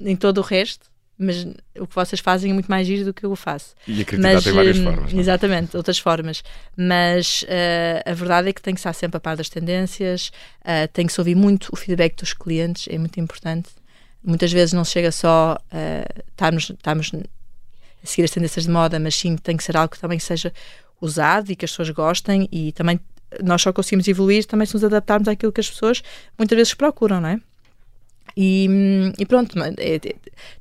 em 0.00 0.16
todo 0.16 0.38
o 0.38 0.42
resto, 0.42 0.92
mas 1.18 1.46
o 1.78 1.86
que 1.86 1.94
vocês 1.94 2.20
fazem 2.20 2.50
é 2.50 2.54
muito 2.54 2.68
mais 2.68 2.86
giro 2.86 3.04
do 3.04 3.14
que 3.14 3.24
eu 3.24 3.36
faço. 3.36 3.74
E 3.86 4.02
a 4.02 4.04
criatividade 4.04 4.34
mas, 4.34 4.44
tem 4.44 4.52
várias 4.52 4.78
hum, 4.78 4.84
formas. 4.84 5.12
Não? 5.12 5.18
É? 5.18 5.22
Exatamente, 5.22 5.76
outras 5.76 5.98
formas. 5.98 6.42
Mas 6.76 7.42
uh, 7.42 8.10
a 8.10 8.14
verdade 8.14 8.48
é 8.48 8.52
que 8.52 8.60
tem 8.60 8.74
que 8.74 8.80
estar 8.80 8.92
sempre 8.92 9.16
a 9.16 9.20
par 9.20 9.36
das 9.36 9.48
tendências, 9.48 10.32
uh, 10.62 10.88
tem 10.92 11.06
que 11.06 11.12
se 11.12 11.20
ouvir 11.20 11.36
muito 11.36 11.68
o 11.72 11.76
feedback 11.76 12.16
dos 12.16 12.32
clientes, 12.32 12.88
é 12.90 12.98
muito 12.98 13.18
importante. 13.20 13.68
Muitas 14.24 14.52
vezes 14.52 14.72
não 14.72 14.84
chega 14.84 15.12
só 15.12 15.56
uh, 15.56 16.22
estarmos, 16.30 16.70
estarmos 16.70 17.10
a 17.14 18.06
seguir 18.06 18.24
as 18.24 18.30
tendências 18.30 18.64
de 18.64 18.70
moda, 18.70 18.98
mas 18.98 19.14
sim 19.14 19.36
tem 19.36 19.56
que 19.56 19.64
ser 19.64 19.76
algo 19.76 19.92
que 19.92 20.00
também 20.00 20.18
seja 20.18 20.52
usado 21.00 21.50
e 21.50 21.56
que 21.56 21.64
as 21.64 21.70
pessoas 21.70 21.90
gostem 21.90 22.48
e 22.50 22.72
também 22.72 22.98
nós 23.42 23.62
só 23.62 23.72
conseguimos 23.72 24.08
evoluir 24.08 24.44
também 24.44 24.66
se 24.66 24.74
nos 24.74 24.84
adaptarmos 24.84 25.28
àquilo 25.28 25.52
que 25.52 25.60
as 25.60 25.70
pessoas 25.70 26.02
muitas 26.38 26.56
vezes 26.56 26.74
procuram, 26.74 27.20
não 27.20 27.28
é? 27.28 27.40
E, 28.36 28.66
e, 29.18 29.26
pronto, 29.26 29.58
é, 29.62 29.96
é, 29.96 30.00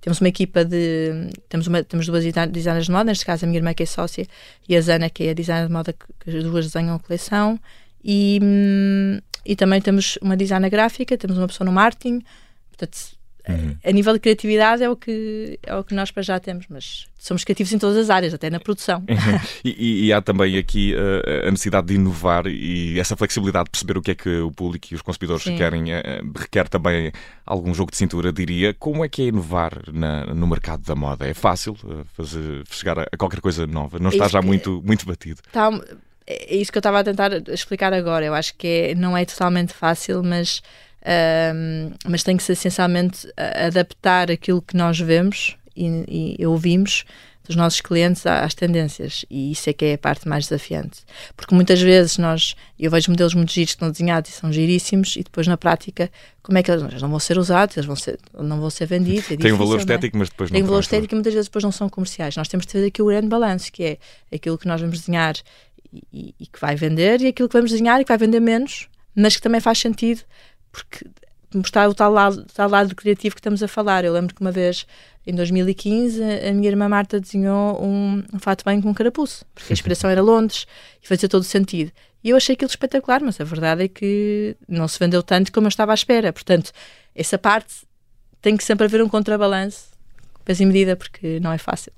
temos 0.02 0.20
uma 0.20 0.28
equipa 0.28 0.66
de. 0.66 1.30
Temos, 1.48 1.68
uma, 1.68 1.84
temos 1.84 2.06
duas 2.06 2.24
designers 2.24 2.86
de 2.86 2.92
moda, 2.92 3.06
neste 3.06 3.26
caso 3.26 3.46
a 3.46 3.48
minha 3.48 3.60
irmã 3.60 3.74
que 3.74 3.84
é 3.84 3.86
sócia 3.86 4.28
e 4.68 4.76
a 4.76 4.82
Zana 4.82 5.10
que 5.10 5.24
é 5.24 5.30
a 5.30 5.34
designer 5.34 5.68
de 5.68 5.74
moda, 5.74 5.94
que, 5.94 6.38
as 6.38 6.44
duas 6.44 6.66
desenham 6.66 6.96
a 6.96 7.00
coleção. 7.00 7.60
E, 8.04 8.40
e 9.46 9.56
também 9.56 9.80
temos 9.80 10.18
uma 10.22 10.36
designer 10.36 10.70
gráfica, 10.70 11.18
temos 11.18 11.38
uma 11.38 11.48
pessoa 11.48 11.66
no 11.66 11.72
marketing. 11.72 12.24
Portanto, 12.70 12.98
Uhum. 13.52 13.76
A 13.84 13.92
nível 13.92 14.14
de 14.14 14.20
criatividade 14.20 14.84
é 14.84 14.90
o, 14.90 14.96
que, 14.96 15.60
é 15.64 15.76
o 15.76 15.84
que 15.84 15.94
nós 15.94 16.12
para 16.12 16.24
já 16.24 16.40
temos, 16.40 16.66
mas 16.70 17.08
somos 17.18 17.44
criativos 17.44 17.72
em 17.72 17.78
todas 17.78 17.98
as 17.98 18.10
áreas, 18.10 18.34
até 18.34 18.50
na 18.50 18.60
produção. 18.60 19.04
e, 19.64 20.08
e, 20.08 20.14
há 20.14 20.22
também 20.22 20.58
aqui 20.58 20.94
uh, 20.96 21.48
a 21.48 21.52
necessidade 21.52 21.88
de 21.88 21.96
inovar 21.96 22.48
e 22.48 23.00
essa 23.00 23.16
flexibilidade 23.16 23.66
de 23.66 23.72
perceber 23.72 23.98
o 23.98 24.02
que 24.02 24.12
é 24.12 24.16
que 24.16 24.40
o 24.40 24.52
público 24.52 24.88
e 24.92 24.96
os 24.96 25.02
consumidores 25.02 25.44
Sim. 25.44 25.56
querem, 25.56 25.94
uh, 25.94 26.00
requer 26.36 26.68
também 26.68 27.12
algum 27.46 27.74
jogo 27.74 27.92
de 27.92 27.98
cintura, 27.98 28.34
diria. 28.34 28.74
Como 28.74 29.06
é 29.06 29.10
que 29.10 29.22
é 29.22 29.26
inovar 29.26 29.74
na, 29.92 30.26
no 30.28 30.48
mercado 30.48 30.84
da 30.84 30.96
moda? 30.96 31.28
É 31.28 31.34
fácil 31.34 31.78
uh, 31.84 32.06
fazer, 32.14 32.64
chegar 32.72 32.98
a, 32.98 33.04
a, 33.04 33.18
qualquer 33.18 33.42
coisa 33.42 33.68
nova? 33.68 34.00
Não 34.00 34.10
está 34.10 34.28
já 34.28 34.42
muito, 34.42 34.82
muito 34.84 35.06
batido? 35.06 35.42
Está, 35.46 35.70
é 36.26 36.56
isso 36.56 36.72
que 36.72 36.78
eu 36.78 36.82
estava 36.82 37.00
a 37.00 37.04
tentar 37.04 37.32
explicar 37.50 37.94
agora. 37.94 38.26
Eu 38.26 38.34
acho 38.34 38.56
que 38.56 38.68
é, 38.68 38.96
não 38.96 39.18
é 39.18 39.26
totalmente 39.26 39.74
fácil, 39.74 40.24
mas 40.24 40.62
um, 41.02 41.92
mas 42.08 42.24
tem 42.24 42.38
que 42.38 42.44
ser 42.44 42.54
essencialmente 42.54 43.28
adaptar 43.38 44.30
aquilo 44.30 44.62
que 44.62 44.78
nós 44.78 45.00
vemos 45.00 45.58
e, 45.76 46.36
e 46.40 46.46
ouvimos 46.46 47.06
dos 47.44 47.56
nossos 47.56 47.82
clientes 47.82 48.26
às 48.26 48.54
tendências 48.54 49.26
e 49.30 49.52
isso 49.52 49.70
é 49.70 49.74
que 49.74 49.86
é 49.86 49.94
a 49.96 49.98
parte 49.98 50.28
mais 50.28 50.46
desafiante 50.46 51.02
porque 51.36 51.56
muitas 51.56 51.82
vezes 51.82 52.18
nós 52.18 52.56
eu 52.80 52.92
vejo 52.92 53.10
modelos 53.10 53.34
muito 53.34 53.52
giros 53.52 53.72
que 53.72 53.78
estão 53.78 53.90
desenhados 53.90 54.30
e 54.30 54.34
são 54.34 54.52
giríssimos 54.54 55.16
e 55.16 55.24
depois 55.24 55.48
na 55.48 55.58
prática 55.58 56.10
como 56.44 56.58
é 56.58 56.64
que 56.64 56.72
eles 56.72 57.02
não 57.02 57.10
vão 57.10 57.20
ser 57.20 57.38
usados 57.40 57.78
eles 57.78 57.88
vão 57.88 57.96
ser, 57.96 58.20
não 58.34 58.60
vão 58.60 58.70
ser 58.70 58.86
vendidos 58.86 59.32
é 59.32 59.38
tem 59.38 59.52
um 59.52 59.58
valor 59.58 59.78
é? 59.78 59.80
estético 59.80 60.16
é? 60.16 60.20
mas 60.20 60.30
depois 60.30 60.52
não 60.52 60.56
tem 60.56 60.64
um 60.64 60.68
valor 60.68 60.82
estético 60.82 61.14
e 61.14 61.16
muitas 61.16 61.34
vezes 61.34 61.48
depois 61.48 61.64
não 61.64 61.72
são 61.72 61.90
comerciais 61.90 62.36
nós 62.36 62.48
temos 62.48 62.66
de 62.66 62.74
ter 62.74 62.86
aqui 62.86 63.02
o 63.02 63.08
grande 63.08 63.28
balanço 63.28 63.72
que 63.72 63.84
é 63.84 63.98
aquilo 64.34 64.58
que 64.58 64.68
nós 64.68 64.80
vamos 64.80 65.00
desenhar 65.00 65.36
e, 65.92 66.04
e, 66.14 66.36
e 66.40 66.46
que 66.46 66.60
vai 66.60 66.76
vender 66.76 67.22
e 67.22 67.28
aquilo 67.28 67.50
que 67.50 67.54
vamos 67.54 67.72
desenhar 67.72 68.00
e 68.00 68.04
que 68.04 68.10
vai 68.10 68.20
vender 68.20 68.40
menos 68.40 68.88
mas 69.16 69.36
que 69.36 69.42
também 69.42 69.60
faz 69.60 69.80
sentido 69.80 70.22
porque 70.72 71.06
mostrar 71.54 71.90
o 71.90 71.94
tal 71.94 72.12
lado, 72.12 72.46
tal 72.54 72.70
lado 72.70 72.96
criativo 72.96 73.36
que 73.36 73.40
estamos 73.40 73.62
a 73.62 73.68
falar. 73.68 74.06
Eu 74.06 74.14
lembro 74.14 74.34
que 74.34 74.42
uma 74.42 74.52
vez, 74.52 74.86
em 75.26 75.36
2015, 75.36 76.22
a 76.24 76.54
minha 76.54 76.70
irmã 76.70 76.88
Marta 76.88 77.20
desenhou 77.20 77.84
um, 77.84 78.24
um 78.34 78.40
fato 78.40 78.64
bem 78.64 78.82
com 78.82 78.90
um 78.90 78.94
carapuço, 78.94 79.46
porque 79.54 79.72
a 79.72 79.76
inspiração 79.76 80.10
era 80.10 80.22
Londres 80.22 80.66
e 81.02 81.08
fazia 81.08 81.28
todo 81.28 81.42
o 81.42 81.46
sentido. 81.46 81.92
E 82.24 82.30
eu 82.30 82.38
achei 82.38 82.54
aquilo 82.54 82.70
espetacular, 82.70 83.22
mas 83.22 83.42
a 83.42 83.44
verdade 83.44 83.84
é 83.84 83.88
que 83.88 84.56
não 84.68 84.88
se 84.88 85.00
vendeu 85.00 85.24
tanto 85.24 85.52
como 85.52 85.66
eu 85.66 85.70
estava 85.70 85.92
à 85.92 85.96
espera. 85.96 86.32
Portanto, 86.32 86.72
essa 87.16 87.38
parte 87.38 87.74
tem 88.42 88.56
que 88.56 88.64
sempre 88.64 88.86
haver 88.86 89.02
um 89.02 89.10
contrabalanço, 89.10 89.91
peso 90.44 90.64
e 90.64 90.66
medida, 90.66 90.96
porque 90.96 91.40
não 91.40 91.52
é 91.52 91.58
fácil. 91.58 91.92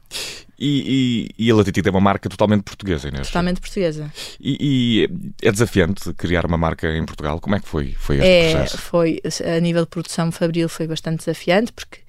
E, 0.57 1.29
e, 1.37 1.45
e, 1.45 1.51
a 1.51 1.55
Latitude 1.55 1.87
é 1.87 1.91
uma 1.91 1.99
marca 1.99 2.29
totalmente 2.29 2.63
portuguesa, 2.63 3.07
Inês? 3.09 3.27
Totalmente 3.27 3.59
portuguesa. 3.59 4.11
E, 4.39 4.57
e, 4.61 5.47
é 5.47 5.51
desafiante 5.51 6.13
criar 6.13 6.45
uma 6.45 6.57
marca 6.57 6.87
em 6.95 7.05
Portugal? 7.05 7.39
Como 7.39 7.55
é 7.55 7.59
que 7.59 7.67
foi, 7.67 7.93
foi 7.97 8.17
este 8.17 8.27
é, 8.27 8.51
processo? 8.51 8.77
Foi, 8.77 9.21
a 9.57 9.59
nível 9.59 9.83
de 9.83 9.89
produção 9.89 10.31
fabril 10.31 10.69
foi 10.69 10.87
bastante 10.87 11.19
desafiante, 11.19 11.73
porque 11.73 11.99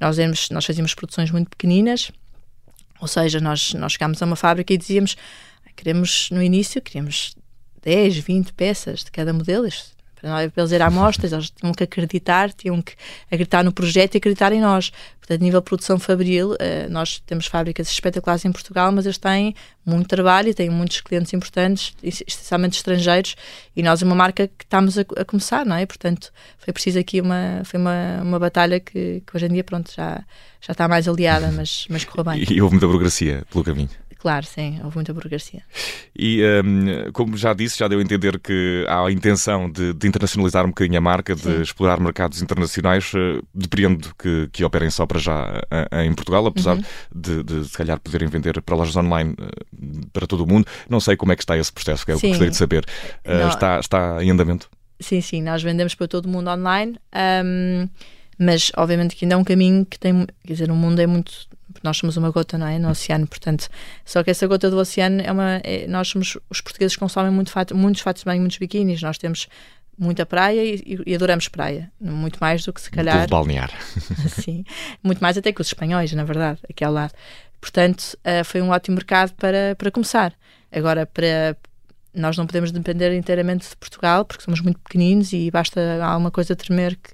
nós, 0.00 0.18
éramos, 0.18 0.50
nós 0.50 0.64
fazíamos 0.64 0.94
produções 0.94 1.30
muito 1.30 1.48
pequeninas, 1.48 2.12
ou 3.00 3.08
seja, 3.08 3.40
nós, 3.40 3.74
nós 3.74 3.92
chegámos 3.92 4.22
a 4.22 4.26
uma 4.26 4.36
fábrica 4.36 4.72
e 4.72 4.76
dizíamos, 4.76 5.16
queremos, 5.74 6.28
no 6.30 6.42
início, 6.42 6.80
queríamos 6.80 7.34
10, 7.82 8.18
20 8.18 8.52
peças 8.52 9.04
de 9.04 9.10
cada 9.10 9.32
modelo, 9.32 9.66
para 10.24 10.62
eles 10.62 10.72
ir 10.72 10.82
a 10.82 10.86
amostras, 10.86 11.32
eles 11.32 11.50
tinham 11.50 11.72
que 11.72 11.84
acreditar, 11.84 12.52
tinham 12.52 12.80
que 12.80 12.94
acreditar 13.26 13.62
no 13.62 13.72
projeto 13.72 14.14
e 14.14 14.18
acreditar 14.18 14.52
em 14.52 14.60
nós. 14.60 14.90
Portanto, 15.24 15.40
a 15.40 15.44
nível 15.44 15.60
de 15.60 15.64
produção 15.64 15.98
fabril, 15.98 16.54
eh, 16.58 16.86
nós 16.90 17.18
temos 17.20 17.46
fábricas 17.46 17.88
espetaculares 17.90 18.44
em 18.44 18.52
Portugal, 18.52 18.92
mas 18.92 19.06
eles 19.06 19.16
têm 19.16 19.54
muito 19.84 20.06
trabalho 20.06 20.50
e 20.50 20.54
têm 20.54 20.68
muitos 20.68 21.00
clientes 21.00 21.32
importantes, 21.32 21.94
essencialmente 22.02 22.76
estrangeiros, 22.76 23.34
e 23.74 23.82
nós 23.82 24.02
é 24.02 24.04
uma 24.04 24.14
marca 24.14 24.46
que 24.46 24.64
estamos 24.64 24.98
a, 24.98 25.00
a, 25.16 25.24
começar, 25.24 25.64
não 25.64 25.76
é? 25.76 25.86
Portanto, 25.86 26.30
foi 26.58 26.74
preciso 26.74 26.98
aqui 26.98 27.22
uma, 27.22 27.62
foi 27.64 27.80
uma, 27.80 28.20
uma 28.22 28.38
batalha 28.38 28.78
que, 28.78 29.22
que 29.26 29.34
hoje 29.36 29.46
em 29.46 29.48
dia, 29.54 29.64
pronto, 29.64 29.90
já, 29.96 30.22
já 30.60 30.72
está 30.72 30.86
mais 30.86 31.08
aliada, 31.08 31.50
mas, 31.50 31.86
mas 31.88 32.04
correu 32.04 32.24
bem. 32.24 32.44
E 32.54 32.60
houve 32.60 32.74
muita 32.74 32.86
burocracia 32.86 33.44
pelo 33.50 33.64
caminho. 33.64 33.88
Claro, 34.24 34.46
sim, 34.46 34.80
houve 34.82 34.96
muita 34.96 35.12
burocracia. 35.12 35.60
E 36.16 36.42
um, 36.64 37.12
como 37.12 37.36
já 37.36 37.52
disse, 37.52 37.78
já 37.78 37.86
deu 37.86 37.98
a 37.98 38.02
entender 38.02 38.38
que 38.38 38.82
há 38.88 39.04
a 39.06 39.12
intenção 39.12 39.70
de, 39.70 39.92
de 39.92 40.08
internacionalizar 40.08 40.64
um 40.64 40.68
bocadinho 40.68 40.96
a 40.96 41.00
marca, 41.02 41.36
sim. 41.36 41.50
de 41.50 41.60
explorar 41.60 42.00
mercados 42.00 42.40
internacionais. 42.40 43.12
Uh, 43.12 43.46
depreendo 43.54 44.14
que, 44.18 44.48
que 44.50 44.64
operem 44.64 44.88
só 44.88 45.04
para 45.04 45.18
já 45.18 45.60
uh, 45.70 46.00
em 46.00 46.14
Portugal, 46.14 46.46
apesar 46.46 46.78
uhum. 46.78 46.84
de, 47.14 47.42
de, 47.42 47.68
se 47.68 47.76
calhar, 47.76 48.00
poderem 48.00 48.26
vender 48.26 48.62
para 48.62 48.74
lojas 48.74 48.96
online 48.96 49.36
para 50.10 50.26
todo 50.26 50.42
o 50.42 50.46
mundo. 50.46 50.66
Não 50.88 51.00
sei 51.00 51.18
como 51.18 51.32
é 51.32 51.36
que 51.36 51.42
está 51.42 51.58
esse 51.58 51.70
processo, 51.70 52.06
que 52.06 52.12
é 52.12 52.14
o 52.14 52.18
que 52.18 52.28
gostaria 52.28 52.50
de 52.50 52.56
saber. 52.56 52.86
Não... 53.26 53.50
Está, 53.50 53.78
está 53.78 54.24
em 54.24 54.30
andamento? 54.30 54.70
Sim, 54.98 55.20
sim, 55.20 55.42
nós 55.42 55.62
vendemos 55.62 55.94
para 55.94 56.08
todo 56.08 56.24
o 56.24 56.28
mundo 56.30 56.48
online. 56.48 56.96
Um, 57.44 57.86
mas 58.38 58.72
obviamente 58.74 59.16
que 59.16 59.26
ainda 59.26 59.34
é 59.34 59.38
um 59.38 59.44
caminho 59.44 59.84
que 59.84 59.98
tem, 59.98 60.26
quer 60.46 60.52
dizer, 60.54 60.70
o 60.70 60.74
mundo 60.74 60.98
é 60.98 61.06
muito 61.06 61.46
nós 61.82 61.96
somos 61.96 62.16
uma 62.16 62.30
gota, 62.30 62.56
não 62.56 62.66
é? 62.66 62.78
No 62.78 62.90
oceano, 62.90 63.26
portanto, 63.26 63.68
só 64.04 64.22
que 64.22 64.30
essa 64.30 64.46
gota 64.46 64.70
do 64.70 64.78
oceano 64.78 65.20
é 65.22 65.32
uma. 65.32 65.60
É, 65.64 65.86
nós 65.86 66.08
somos. 66.08 66.38
Os 66.48 66.60
portugueses 66.60 66.96
consomem 66.96 67.32
muito 67.32 67.50
fato, 67.50 67.76
muitos 67.76 68.02
fatos 68.02 68.22
de 68.22 68.26
banho, 68.26 68.40
muitos 68.40 68.58
biquínis. 68.58 69.02
Nós 69.02 69.18
temos 69.18 69.48
muita 69.98 70.26
praia 70.26 70.64
e, 70.64 71.02
e, 71.06 71.14
adoramos 71.14 71.48
praia. 71.48 71.90
Muito 72.00 72.38
mais 72.40 72.64
do 72.64 72.72
que 72.72 72.80
se 72.80 72.90
calhar. 72.90 73.18
Muito 73.18 73.30
balnear. 73.30 73.70
Sim. 74.28 74.64
Muito 75.02 75.20
mais 75.20 75.36
até 75.36 75.52
que 75.52 75.60
os 75.60 75.66
espanhóis, 75.66 76.12
na 76.12 76.24
verdade, 76.24 76.60
aqui 76.68 76.84
ao 76.84 76.92
lado. 76.92 77.12
Portanto, 77.60 78.16
uh, 78.20 78.44
foi 78.44 78.60
um 78.60 78.70
ótimo 78.70 78.96
mercado 78.96 79.32
para, 79.34 79.74
para 79.76 79.90
começar. 79.90 80.34
Agora, 80.70 81.06
para. 81.06 81.56
Nós 82.14 82.36
não 82.36 82.46
podemos 82.46 82.70
depender 82.70 83.12
inteiramente 83.16 83.68
de 83.68 83.76
Portugal, 83.76 84.24
porque 84.24 84.44
somos 84.44 84.60
muito 84.60 84.78
pequeninos 84.78 85.32
e 85.32 85.50
basta 85.50 85.80
alguma 86.00 86.30
coisa 86.30 86.54
tremer 86.54 86.94
que 86.94 87.10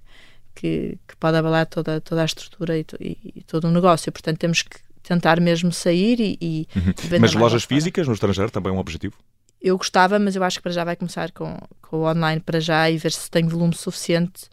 que, 0.54 0.98
que 1.06 1.16
pode 1.16 1.36
abalar 1.36 1.66
toda, 1.66 2.00
toda 2.00 2.22
a 2.22 2.24
estrutura 2.24 2.78
e, 2.78 2.84
e, 3.00 3.42
todo 3.46 3.68
o 3.68 3.70
negócio. 3.70 4.10
Portanto, 4.12 4.38
temos 4.38 4.62
que 4.62 4.78
tentar 5.02 5.40
mesmo 5.40 5.72
sair 5.72 6.20
e. 6.20 6.38
e 6.40 6.68
uhum. 6.76 7.18
Mas 7.20 7.34
lojas 7.34 7.64
físicas 7.64 8.06
no 8.06 8.14
estrangeiro 8.14 8.50
também 8.50 8.72
é 8.72 8.74
um 8.74 8.78
objetivo? 8.78 9.16
Eu 9.60 9.76
gostava, 9.76 10.18
mas 10.18 10.36
eu 10.36 10.42
acho 10.42 10.58
que 10.58 10.62
para 10.62 10.72
já 10.72 10.84
vai 10.84 10.96
começar 10.96 11.30
com, 11.32 11.58
com 11.82 11.98
o 11.98 12.10
online 12.10 12.40
para 12.40 12.60
já 12.60 12.90
e 12.90 12.96
ver 12.96 13.12
se 13.12 13.30
tem 13.30 13.46
volume 13.46 13.74
suficiente 13.74 14.48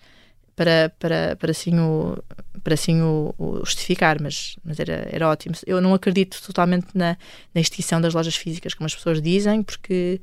para, 0.58 0.92
para, 1.00 1.36
para 1.38 1.52
assim, 1.52 1.80
o, 1.80 2.18
para 2.64 2.74
assim 2.74 3.02
o, 3.02 3.34
o 3.38 3.58
justificar, 3.60 4.20
mas, 4.20 4.58
mas 4.66 4.80
era, 4.80 5.08
era 5.10 5.30
ótimo. 5.30 5.56
Eu 5.66 5.80
não 5.80 5.94
acredito 5.94 6.42
totalmente 6.42 6.88
na, 6.94 7.16
na 7.54 7.62
extinção 7.62 8.02
das 8.02 8.14
lojas 8.14 8.36
físicas, 8.36 8.74
como 8.74 8.88
as 8.88 8.96
pessoas 8.96 9.22
dizem, 9.22 9.64
porque 9.64 10.20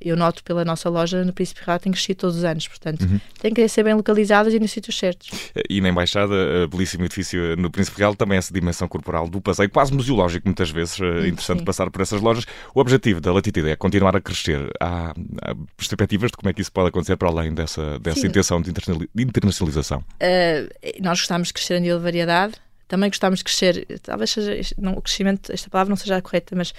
eu 0.00 0.16
noto 0.16 0.42
pela 0.44 0.64
nossa 0.64 0.88
loja 0.88 1.24
no 1.24 1.32
Príncipe 1.32 1.60
Real 1.64 1.78
tem 1.78 1.92
crescido 1.92 2.20
todos 2.20 2.36
os 2.36 2.44
anos, 2.44 2.66
portanto 2.68 3.02
uhum. 3.02 3.20
tem 3.40 3.52
que 3.52 3.66
ser 3.68 3.82
bem 3.82 3.94
localizadas 3.94 4.54
e 4.54 4.58
nos 4.58 4.70
sítios 4.70 4.98
certos. 4.98 5.28
E 5.68 5.80
na 5.80 5.88
Embaixada, 5.88 6.66
belíssimo 6.68 7.04
edifício 7.04 7.56
no 7.56 7.70
Príncipe 7.70 7.98
Real, 7.98 8.14
também 8.14 8.38
essa 8.38 8.52
dimensão 8.52 8.88
corporal 8.88 9.28
do 9.28 9.40
passeio, 9.40 9.70
quase 9.70 9.92
museológico 9.92 10.46
muitas 10.46 10.70
vezes, 10.70 11.00
é 11.00 11.28
interessante 11.28 11.58
Sim. 11.58 11.64
passar 11.64 11.90
por 11.90 12.00
essas 12.00 12.20
lojas. 12.20 12.44
O 12.74 12.80
objetivo 12.80 13.20
da 13.20 13.32
Latitude 13.32 13.68
é 13.68 13.76
continuar 13.76 14.16
a 14.16 14.20
crescer. 14.20 14.70
Há, 14.80 15.10
há 15.42 15.54
perspectivas 15.76 16.30
de 16.30 16.36
como 16.36 16.48
é 16.50 16.52
que 16.52 16.60
isso 16.60 16.72
pode 16.72 16.88
acontecer 16.88 17.16
para 17.16 17.28
além 17.28 17.52
dessa, 17.54 17.98
dessa 17.98 18.26
intenção 18.26 18.60
de 18.60 18.70
internacionalização? 19.16 19.98
Uh, 19.98 21.02
nós 21.02 21.20
gostamos 21.20 21.48
de 21.48 21.54
crescer 21.54 21.74
a 21.74 21.80
nível 21.80 21.98
de 21.98 22.04
variedade, 22.04 22.54
também 22.88 23.08
gostamos 23.08 23.38
de 23.38 23.44
crescer, 23.44 23.86
talvez 24.02 24.30
seja, 24.30 24.74
não, 24.78 24.92
o 24.94 25.02
crescimento, 25.02 25.52
esta 25.52 25.70
palavra 25.70 25.90
não 25.90 25.96
seja 25.96 26.16
a 26.16 26.22
correta, 26.22 26.54
mas 26.54 26.72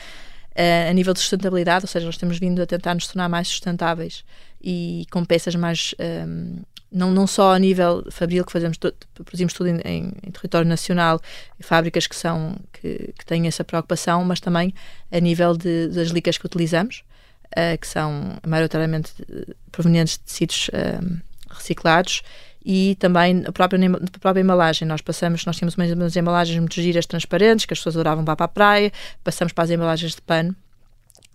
a 0.90 0.94
nível 0.94 1.14
de 1.14 1.20
sustentabilidade, 1.20 1.84
ou 1.84 1.88
seja, 1.88 2.06
nós 2.06 2.18
temos 2.18 2.40
vindo 2.40 2.62
a 2.62 2.66
tentar 2.66 2.94
nos 2.94 3.08
tornar 3.08 3.28
mais 3.28 3.48
sustentáveis 3.48 4.24
e 4.62 5.06
com 5.12 5.24
peças 5.26 5.56
mais. 5.56 5.94
Um, 6.00 6.04
ehm, 6.04 6.64
não, 6.92 7.12
não 7.12 7.28
só 7.28 7.54
a 7.54 7.60
nível 7.60 8.06
fabril, 8.10 8.46
que 8.46 8.52
fazemos 8.52 8.78
produzimos 9.14 9.54
tudo 9.54 9.68
em, 9.68 9.82
em, 9.84 10.14
em, 10.24 10.32
território 10.32 10.68
nacional, 10.68 11.20
fábricas 11.60 12.08
que 12.08 12.16
são 12.16 12.56
que, 12.72 13.14
que, 13.18 13.26
têm 13.26 13.48
essa 13.48 13.66
preocupação, 13.66 14.24
mas 14.24 14.40
também 14.40 14.74
a 15.12 15.20
nível 15.20 15.58
de, 15.58 15.90
das 15.90 16.08
licas 16.10 16.38
que 16.38 16.46
utilizamos, 16.46 17.04
uh, 17.48 17.78
que 17.78 17.88
são 17.88 18.38
maioritariamente 18.48 19.12
eh, 19.30 19.54
provenientes 19.74 20.18
de 20.18 20.24
tecidos 20.24 20.70
uh, 20.70 21.22
reciclados 21.50 22.22
e 22.66 22.96
também 22.96 23.44
a 23.46 23.52
própria, 23.52 23.80
a 23.88 24.20
própria 24.20 24.42
embalagem. 24.42 24.88
Nós 24.88 25.00
passamos, 25.00 25.46
nós 25.46 25.56
tínhamos 25.56 25.76
umas 25.78 26.16
embalagens 26.16 26.58
muito 26.58 26.74
giras, 26.74 27.06
transparentes, 27.06 27.66
que 27.66 27.74
as 27.74 27.80
pessoas 27.80 27.96
adoravam 27.96 28.26
para 28.26 28.44
a 28.44 28.48
praia, 28.48 28.92
passamos 29.24 29.54
para 29.54 29.66
as 29.66 29.70
embalagens 29.70 30.16
de 30.16 30.22
pano. 30.24 30.56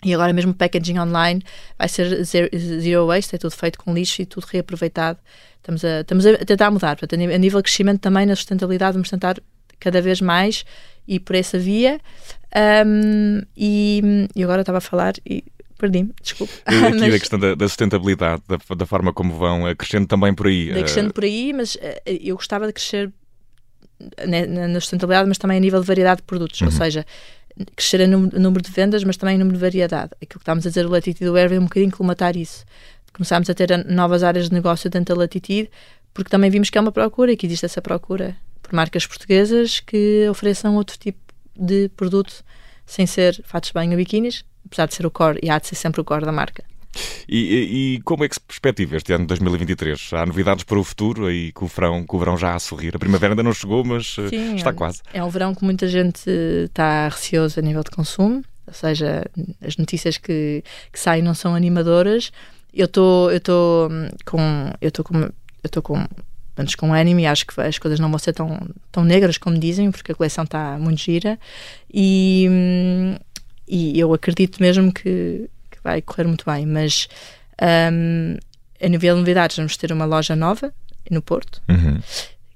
E 0.05 0.13
agora 0.13 0.33
mesmo 0.33 0.51
o 0.51 0.55
packaging 0.55 0.99
online 0.99 1.43
vai 1.79 1.89
ser 1.89 2.25
zero, 2.25 3.07
waste, 3.07 3.37
é 3.37 3.39
tudo 3.39 3.53
feito 3.53 3.79
com 3.79 3.95
lixo 3.95 4.23
e 4.23 4.27
tudo 4.27 4.45
reaproveitado. 4.45 5.19
Estamos 5.59 5.85
a, 5.85 6.01
estamos 6.01 6.27
a 6.27 6.39
tentar 6.39 6.71
mudar. 6.71 6.97
Portanto, 6.97 7.23
a 7.23 7.39
nível 7.39 7.61
de 7.61 7.65
crescimento 7.65 8.01
também 8.01 8.27
na 8.27 8.35
sustentabilidade 8.35 8.95
vamos 8.95 9.11
tentar 9.11 9.37
cada 9.79 10.03
vez 10.03 10.21
mais 10.21 10.65
ir 11.07 11.21
por 11.21 11.37
essa 11.37 11.59
via. 11.59 12.01
Um, 12.85 13.43
e, 13.57 14.03
e 14.35 14.43
agora 14.43 14.63
estava 14.63 14.79
a 14.79 14.81
falar 14.81 15.13
e 15.25 15.45
perdi-me, 15.81 16.13
desculpe. 16.23 16.53
Aqui 16.65 16.77
mas... 17.01 17.15
a 17.15 17.19
questão 17.19 17.39
da, 17.39 17.55
da 17.55 17.67
sustentabilidade, 17.67 18.43
da, 18.47 18.75
da, 18.75 18.87
forma 18.87 19.13
como 19.13 19.35
vão 19.35 19.67
eh, 19.67 19.75
crescendo 19.75 20.07
também 20.07 20.35
por 20.35 20.47
aí. 20.47 20.69
Da 20.73 20.81
crescendo 20.81 21.09
eh, 21.09 21.13
por 21.13 21.25
aí, 21.25 21.53
mas 21.53 21.77
eh, 21.81 22.03
eu 22.07 22.37
gostava 22.37 22.67
de 22.67 22.73
crescer 22.73 23.11
na, 24.27 24.69
na 24.69 24.81
sustentabilidade, 24.81 25.29
mas 25.29 25.39
também 25.39 25.57
a 25.57 25.61
nível 25.61 25.81
de 25.81 25.87
variedade 25.87 26.19
de 26.19 26.27
produtos, 26.27 26.61
uhum. 26.61 26.69
ou 26.69 26.73
seja, 26.73 27.05
crescer 27.75 28.01
em 28.01 28.07
número 28.09 28.63
de 28.63 28.71
vendas, 28.71 29.03
mas 29.05 29.17
também 29.17 29.37
em 29.37 29.39
número 29.39 29.57
de 29.57 29.61
variedade. 29.61 30.11
Aquilo 30.17 30.39
que 30.39 30.43
estávamos 30.43 30.67
a 30.67 30.69
dizer, 30.69 30.87
o 30.87 30.91
Latitude 30.91 31.39
Air 31.39 31.49
veio 31.49 31.61
um 31.61 31.65
bocadinho 31.65 31.93
colmatar 31.93 32.37
isso. 32.37 32.65
Começámos 33.13 33.51
a 33.51 33.55
ter 33.55 33.85
novas 33.87 34.23
áreas 34.23 34.49
de 34.49 34.55
negócio 34.55 34.89
dentro 34.89 35.15
da 35.15 35.21
Latitude, 35.21 35.71
porque 36.15 36.31
também 36.31 36.51
vimos 36.51 36.71
que 36.71 36.79
há 36.79 36.81
uma 36.81 36.93
procura 36.93 37.33
e 37.33 37.37
que 37.37 37.47
existe 37.47 37.67
essa 37.67 37.83
procura 37.83 38.37
por 38.63 38.73
marcas 38.73 39.07
portuguesas 39.07 39.81
que 39.81 40.27
ofereçam 40.31 40.77
outro 40.77 40.99
tipo 40.99 41.19
de 41.57 41.89
produto 41.91 42.45
sem 42.87 43.07
ser 43.07 43.41
fatos 43.45 43.69
de 43.69 43.75
banho 43.75 43.93
ou 43.93 43.97
biquínis, 43.97 44.45
apesar 44.71 44.87
de 44.87 44.95
ser 44.95 45.05
o 45.05 45.11
core, 45.11 45.41
e 45.43 45.51
há 45.51 45.59
de 45.59 45.67
ser 45.67 45.75
sempre 45.75 46.01
o 46.01 46.05
core 46.05 46.25
da 46.25 46.33
marca. 46.33 46.65
E, 47.29 47.39
e, 47.39 47.95
e, 47.95 48.01
como 48.01 48.25
é 48.25 48.29
que 48.29 48.35
se 48.35 48.41
perspectiva 48.41 48.97
este 48.97 49.13
ano 49.13 49.25
de 49.25 49.29
2023? 49.29 50.11
Há 50.13 50.27
novidades 50.27 50.65
para 50.65 50.79
o 50.79 50.83
futuro 50.83 51.27
aí 51.27 51.53
com 51.53 51.65
o 51.65 51.69
verão, 51.69 52.05
com 52.05 52.17
o 52.17 52.21
verão 52.21 52.37
já 52.37 52.55
a 52.55 52.59
sorrir? 52.59 52.97
A 52.97 52.99
primavera 52.99 53.33
ainda 53.33 53.43
não 53.43 53.53
chegou, 53.53 53.85
mas 53.85 54.17
eh, 54.19 54.29
Sim, 54.29 54.57
está 54.57 54.71
é, 54.71 54.73
quase. 54.73 55.01
É 55.13 55.23
um 55.23 55.29
verão 55.29 55.55
que 55.55 55.65
muita 55.65 55.87
gente 55.87 56.29
está 56.29 57.09
receoso 57.09 57.61
a 57.61 57.63
nível 57.63 57.85
de 57.85 57.91
consumo, 57.91 58.43
ou 58.67 58.75
seja, 58.75 59.25
as 59.65 59.77
notícias 59.77 60.19
que, 60.19 60.65
que 60.93 60.99
saem 60.99 61.23
não 61.23 61.35
são 61.35 61.55
animadoras. 61.55 62.33
Eu 62.75 62.87
estou 62.87 63.31
eu 63.31 63.41
tô 63.41 63.89
com 64.25 64.41
eu 64.81 64.89
estou 64.89 65.05
com 65.05 65.19
eu 65.19 65.33
estou 65.67 65.83
com 65.83 66.05
antes 66.57 66.75
com 66.75 66.93
anime 66.93 67.27
acho 67.27 67.47
que 67.47 67.61
as 67.61 67.79
coisas 67.79 67.99
não 67.99 68.11
vão 68.11 68.19
ser 68.19 68.33
tão, 68.33 68.59
tão 68.93 69.05
negras 69.05 69.39
como 69.39 69.59
dizem, 69.59 69.91
porque 69.91 70.13
a 70.13 70.15
coleção 70.15 70.45
está 70.45 70.77
muito 70.79 71.01
gira 71.01 71.39
e 71.93 72.47
hum, 72.51 73.17
e 73.71 73.99
eu 73.99 74.13
acredito 74.13 74.61
mesmo 74.61 74.93
que, 74.93 75.49
que 75.71 75.79
vai 75.85 76.03
correr 76.03 76.25
muito 76.25 76.45
bem. 76.45 76.67
Mas 76.67 77.09
um, 77.93 78.37
a 78.83 78.89
nível 78.89 79.15
de 79.15 79.21
novidades, 79.21 79.57
vamos 79.57 79.77
ter 79.77 79.93
uma 79.93 80.05
loja 80.05 80.35
nova 80.35 80.73
no 81.11 81.23
Porto 81.23 81.63
uhum. 81.69 82.01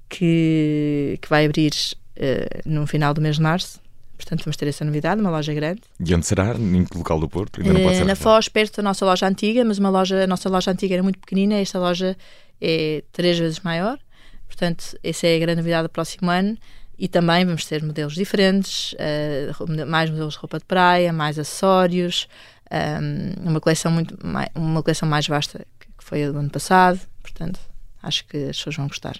que, 0.09 1.17
que 1.21 1.29
vai 1.29 1.45
abrir 1.45 1.71
uh, 2.17 2.69
no 2.69 2.85
final 2.85 3.13
do 3.13 3.21
mês 3.21 3.37
de 3.37 3.41
março. 3.41 3.79
Portanto, 4.17 4.45
vamos 4.45 4.55
ter 4.55 4.67
essa 4.67 4.85
novidade, 4.85 5.19
uma 5.19 5.29
loja 5.29 5.53
grande. 5.53 5.81
E 5.99 6.15
onde 6.15 6.25
será? 6.25 6.55
Em 6.55 6.85
que 6.85 6.97
local 6.97 7.19
do 7.19 7.27
Porto? 7.27 7.59
Ainda 7.59 7.73
não 7.73 7.81
pode 7.81 7.95
Eh, 7.95 7.97
ser 7.99 8.05
na. 8.05 8.15
Foz, 8.15 8.47
perto 8.47 8.77
da 8.77 8.83
nossa 8.83 9.05
loja 9.05 9.27
antiga, 9.27 9.63
mas 9.65 9.77
uma 9.77 9.89
loja, 9.89 10.23
a 10.23 10.27
nossa 10.27 10.49
loja 10.49 10.71
antiga 10.71 10.95
era 10.95 11.03
muito 11.03 11.19
pequenina, 11.19 11.55
esta 11.55 11.77
loja 11.77 12.15
é 12.61 13.03
três 13.11 13.37
vezes 13.37 13.59
maior. 13.59 13.99
Portanto, 14.47 14.97
essa 15.03 15.27
é 15.27 15.35
a 15.35 15.39
grande 15.39 15.57
novidade 15.57 15.83
do 15.83 15.89
próximo 15.89 16.29
ano. 16.31 16.57
E 16.97 17.07
também 17.07 17.45
vamos 17.45 17.65
ter 17.65 17.83
modelos 17.83 18.13
diferentes, 18.15 18.95
eh, 18.97 19.49
mais 19.87 20.09
modelos 20.09 20.33
de 20.35 20.39
roupa 20.39 20.59
de 20.59 20.65
praia, 20.65 21.11
mais 21.11 21.37
acessórios, 21.37 22.27
um, 22.71 23.49
uma 23.49 23.59
coleção 23.59 23.91
muito 23.91 24.17
mai- 24.25 24.49
uma 24.55 24.81
coleção 24.81 25.07
mais 25.07 25.27
vasta 25.27 25.65
que 25.79 25.87
foi 26.03 26.23
a 26.23 26.31
do 26.31 26.39
ano 26.39 26.49
passado. 26.49 26.99
Portanto, 27.21 27.59
acho 28.01 28.25
que 28.27 28.37
as 28.37 28.57
pessoas 28.57 28.75
vão 28.77 28.87
gostar. 28.87 29.19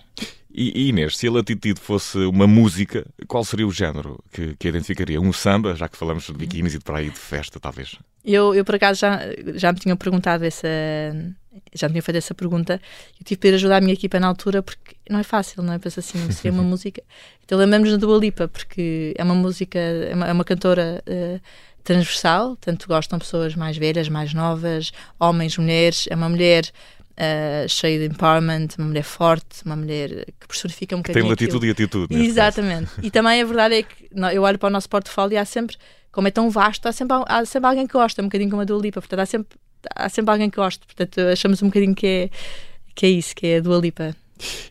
E, 0.58 0.88
Inês, 0.88 1.18
se 1.18 1.28
a 1.28 1.32
Latitude 1.32 1.82
fosse 1.82 2.18
uma 2.20 2.48
música, 2.48 3.06
qual 3.28 3.44
seria 3.44 3.68
o 3.68 3.72
género 3.72 4.24
que, 4.32 4.56
que 4.56 4.68
identificaria? 4.70 5.20
Um 5.20 5.34
samba, 5.34 5.76
já 5.76 5.90
que 5.90 5.98
falamos 5.98 6.24
de 6.28 6.34
biquínis 6.34 6.74
e 6.76 6.78
de 6.78 6.84
praia 6.84 7.08
e 7.08 7.10
de 7.10 7.20
festa, 7.20 7.60
talvez? 7.60 7.96
Eu, 8.24 8.56
eu 8.56 8.64
por 8.64 8.76
acaso, 8.76 9.02
já, 9.02 9.20
já 9.56 9.74
me 9.74 9.80
tinham 9.80 9.98
perguntado 9.98 10.46
essa. 10.46 10.68
Já 11.76 11.88
me 11.88 11.94
tinham 11.94 12.04
feito 12.04 12.18
essa 12.18 12.34
pergunta. 12.34 12.74
Eu 13.20 13.26
tive 13.26 13.36
que 13.36 13.38
pedir 13.38 13.56
ajuda 13.56 13.78
à 13.78 13.82
minha 13.82 13.94
equipa 13.94 14.20
na 14.20 14.28
altura 14.28 14.64
porque 14.64 14.96
não 15.10 15.20
é 15.20 15.24
fácil, 15.24 15.62
não 15.62 15.74
é? 15.74 15.78
Penso 15.80 16.00
assim, 16.00 16.32
seria 16.32 16.52
uma 16.52 16.64
música. 16.68 17.04
Então 17.44 17.58
lembramos 17.60 17.92
da 17.92 17.98
Dua 17.98 18.18
Lipa, 18.18 18.48
porque 18.48 19.14
é 19.18 19.24
uma 19.24 19.36
música, 19.36 19.78
é 19.78 20.14
uma, 20.16 20.28
é 20.28 20.32
uma 20.32 20.44
cantora 20.44 21.04
eh, 21.06 21.40
transversal, 21.84 22.56
tanto 22.58 22.88
gostam 22.88 23.20
pessoas 23.20 23.56
mais 23.56 23.78
velhas, 23.78 24.10
mais 24.10 24.34
novas, 24.34 24.92
homens, 25.20 25.58
mulheres. 25.58 26.08
É 26.10 26.16
uma 26.16 26.28
mulher 26.30 26.64
eh, 27.18 27.66
cheia 27.70 28.00
de 28.00 28.06
empowerment, 28.14 28.70
uma 28.78 28.88
mulher 28.88 29.04
forte, 29.04 29.64
uma 29.66 29.76
mulher 29.76 30.26
que 30.40 30.48
personifica 30.48 30.96
um 30.96 31.02
Tem 31.02 31.14
bocadinho. 31.14 31.34
aquilo. 31.34 31.54
latitude 31.54 31.68
e 31.68 31.72
atitude. 31.72 32.16
Exatamente. 32.26 32.90
E 33.04 33.12
também 33.12 33.42
a 33.42 33.46
verdade 33.46 33.76
é 33.76 33.84
que 33.84 34.10
eu 34.34 34.42
olho 34.44 34.58
para 34.58 34.68
o 34.68 34.72
nosso 34.72 34.90
portfólio 34.90 35.36
e 35.36 35.38
há 35.38 35.46
sempre, 35.46 35.78
como 36.12 36.28
é 36.28 36.32
tão 36.32 36.50
vasto, 36.50 36.88
há 36.88 36.92
sempre, 36.92 37.16
há 37.28 37.46
sempre 37.46 37.68
alguém 37.70 37.86
que 37.86 37.94
gosta, 37.94 38.22
um 38.22 38.26
bocadinho 38.26 38.50
como 38.50 38.62
a 38.64 38.66
Dua 38.66 38.82
Lipa. 38.82 39.00
Portanto, 39.02 39.20
há 39.20 39.26
sempre, 39.26 39.58
há 39.96 40.08
sempre 40.10 40.32
alguém 40.32 40.50
que 40.50 40.58
gosta. 40.58 40.86
Portanto, 40.86 41.20
achamos 41.22 41.62
um 41.62 41.68
bocadinho 41.68 41.94
que 41.96 42.08
é, 42.08 42.30
que 42.96 43.06
é 43.06 43.10
isso, 43.10 43.36
que 43.36 43.48
é 43.48 43.58
a 43.58 43.62
Dua 43.62 43.78
Lipa. 43.80 44.16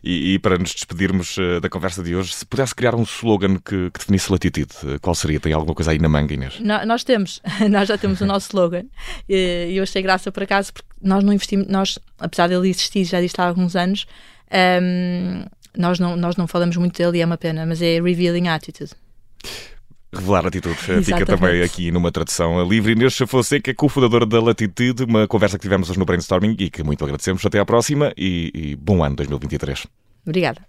E, 0.03 0.35
e 0.35 0.39
para 0.39 0.59
nos 0.59 0.73
despedirmos 0.75 1.37
eh, 1.39 1.59
da 1.59 1.67
conversa 1.67 2.03
de 2.03 2.15
hoje, 2.15 2.31
se 2.33 2.45
pudesse 2.45 2.75
criar 2.75 2.93
um 2.93 3.01
slogan 3.01 3.55
que, 3.55 3.89
que 3.89 3.97
definisse 3.99 4.31
Latitude, 4.31 4.71
eh, 4.85 4.99
qual 5.01 5.15
seria? 5.15 5.39
Tem 5.39 5.53
alguma 5.53 5.73
coisa 5.73 5.89
aí 5.89 5.97
na 5.97 6.07
manga, 6.07 6.31
Inês? 6.35 6.59
No- 6.59 6.85
Nós 6.85 7.03
temos, 7.03 7.41
nós 7.71 7.87
já 7.87 7.97
temos 7.97 8.21
o 8.21 8.25
nosso 8.27 8.45
slogan 8.49 8.85
e 9.27 9.73
eu 9.75 9.81
achei 9.81 10.03
graça 10.03 10.31
por 10.31 10.43
acaso 10.43 10.71
porque 10.71 10.87
nós 11.01 11.23
não 11.23 11.33
investimos, 11.33 11.65
nós, 11.67 11.97
apesar 12.19 12.47
dele 12.47 12.69
existir, 12.69 13.05
já 13.05 13.17
existe 13.17 13.41
há 13.41 13.45
alguns 13.47 13.75
anos, 13.75 14.05
ahm, 14.51 15.45
nós, 15.75 15.97
não, 15.99 16.15
nós 16.15 16.35
não 16.35 16.45
falamos 16.47 16.77
muito 16.77 16.95
dele 16.97 17.17
e 17.17 17.21
é 17.21 17.25
uma 17.25 17.37
pena, 17.37 17.65
mas 17.65 17.81
é 17.81 17.99
Revealing 17.99 18.47
Attitude. 18.47 18.91
Revelar 20.15 20.47
atitude. 20.47 20.75
Fica 20.75 20.93
Exatamente. 20.99 21.25
também 21.25 21.61
aqui 21.61 21.91
numa 21.91 22.11
tradução 22.11 22.63
livre. 22.67 22.93
Inês 22.93 23.17
Fonseca, 23.27 23.73
cofundadora 23.73 24.25
da 24.25 24.41
Latitude, 24.41 25.03
uma 25.03 25.27
conversa 25.27 25.57
que 25.57 25.63
tivemos 25.63 25.89
hoje 25.89 25.99
no 25.99 26.05
Brainstorming 26.05 26.55
e 26.57 26.69
que 26.69 26.83
muito 26.83 27.03
agradecemos. 27.03 27.45
Até 27.45 27.59
à 27.59 27.65
próxima 27.65 28.13
e, 28.17 28.51
e 28.53 28.75
bom 28.75 29.03
ano 29.03 29.15
2023. 29.17 29.85
Obrigada. 30.25 30.61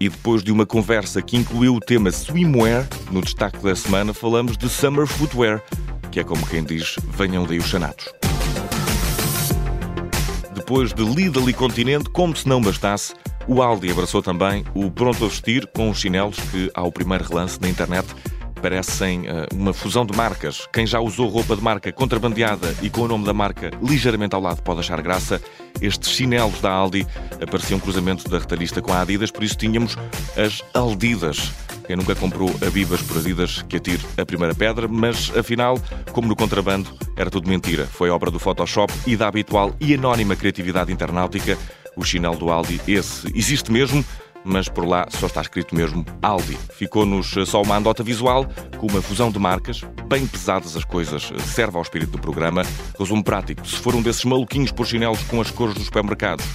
E 0.00 0.08
depois 0.08 0.44
de 0.44 0.52
uma 0.52 0.64
conversa 0.64 1.20
que 1.20 1.36
incluiu 1.36 1.74
o 1.74 1.80
tema 1.80 2.12
swimwear, 2.12 2.86
no 3.10 3.20
destaque 3.20 3.58
da 3.58 3.74
semana 3.74 4.14
falamos 4.14 4.56
de 4.56 4.68
summer 4.68 5.06
footwear, 5.06 5.60
que 6.12 6.20
é 6.20 6.24
como 6.24 6.46
quem 6.46 6.62
diz, 6.62 6.96
venham 7.16 7.44
daí 7.44 7.58
os 7.58 7.66
chanatos. 7.66 8.06
Depois 10.68 10.92
de 10.92 11.02
Lidl 11.02 11.48
e 11.48 11.54
Continente, 11.54 12.10
como 12.10 12.36
se 12.36 12.46
não 12.46 12.60
bastasse, 12.60 13.14
o 13.46 13.62
Aldi 13.62 13.90
abraçou 13.90 14.20
também 14.20 14.66
o 14.74 14.90
pronto 14.90 15.24
a 15.24 15.28
vestir 15.28 15.66
com 15.68 15.88
os 15.88 15.98
chinelos 15.98 16.36
que, 16.50 16.70
ao 16.74 16.92
primeiro 16.92 17.24
relance 17.24 17.58
na 17.58 17.70
internet, 17.70 18.06
parecem 18.58 19.26
eh, 19.26 19.46
uma 19.54 19.72
fusão 19.72 20.04
de 20.04 20.16
marcas. 20.16 20.68
Quem 20.72 20.86
já 20.86 21.00
usou 21.00 21.28
roupa 21.28 21.56
de 21.56 21.62
marca 21.62 21.92
contrabandeada 21.92 22.74
e 22.82 22.90
com 22.90 23.02
o 23.02 23.08
nome 23.08 23.24
da 23.24 23.32
marca 23.32 23.70
ligeiramente 23.82 24.34
ao 24.34 24.40
lado 24.40 24.62
pode 24.62 24.80
achar 24.80 25.00
graça. 25.00 25.40
Estes 25.80 26.10
chinelos 26.10 26.60
da 26.60 26.70
Aldi 26.70 27.06
apareciam 27.40 27.78
um 27.78 27.80
cruzamento 27.80 28.28
da 28.28 28.38
retalhista 28.38 28.82
com 28.82 28.92
a 28.92 29.00
Adidas, 29.00 29.30
por 29.30 29.44
isso 29.44 29.56
tínhamos 29.56 29.96
as 30.36 30.62
Aldidas. 30.74 31.52
Quem 31.86 31.96
nunca 31.96 32.14
comprou 32.14 32.50
Abibas 32.66 33.00
por 33.00 33.16
Adidas 33.16 33.62
que 33.62 33.76
atire 33.76 34.04
a 34.18 34.26
primeira 34.26 34.54
pedra, 34.54 34.86
mas 34.86 35.34
afinal, 35.34 35.80
como 36.12 36.28
no 36.28 36.36
contrabando, 36.36 36.90
era 37.16 37.30
tudo 37.30 37.48
mentira. 37.48 37.86
Foi 37.86 38.10
obra 38.10 38.30
do 38.30 38.38
Photoshop 38.38 38.92
e 39.06 39.16
da 39.16 39.28
habitual 39.28 39.74
e 39.80 39.94
anónima 39.94 40.36
criatividade 40.36 40.92
internautica. 40.92 41.56
O 41.96 42.04
chinelo 42.04 42.36
do 42.36 42.50
Aldi, 42.50 42.80
esse 42.86 43.26
existe 43.34 43.72
mesmo, 43.72 44.04
mas 44.48 44.68
por 44.68 44.86
lá 44.86 45.06
só 45.10 45.26
está 45.26 45.42
escrito 45.42 45.76
mesmo 45.76 46.04
Aldi. 46.22 46.56
Ficou-nos 46.72 47.34
só 47.46 47.62
uma 47.62 47.76
andota 47.76 48.02
visual, 48.02 48.46
com 48.78 48.86
uma 48.86 49.02
fusão 49.02 49.30
de 49.30 49.38
marcas, 49.38 49.82
bem 50.08 50.26
pesadas 50.26 50.76
as 50.76 50.84
coisas, 50.84 51.30
serve 51.44 51.76
ao 51.76 51.82
espírito 51.82 52.12
do 52.12 52.18
programa. 52.18 52.62
Resumo 52.98 53.22
prático: 53.22 53.66
se 53.66 53.76
for 53.76 53.94
um 53.94 54.02
desses 54.02 54.24
maluquinhos 54.24 54.72
por 54.72 54.86
chinelos 54.86 55.22
com 55.24 55.40
as 55.40 55.50
cores 55.50 55.74
dos 55.74 55.84
supermercados, 55.84 56.46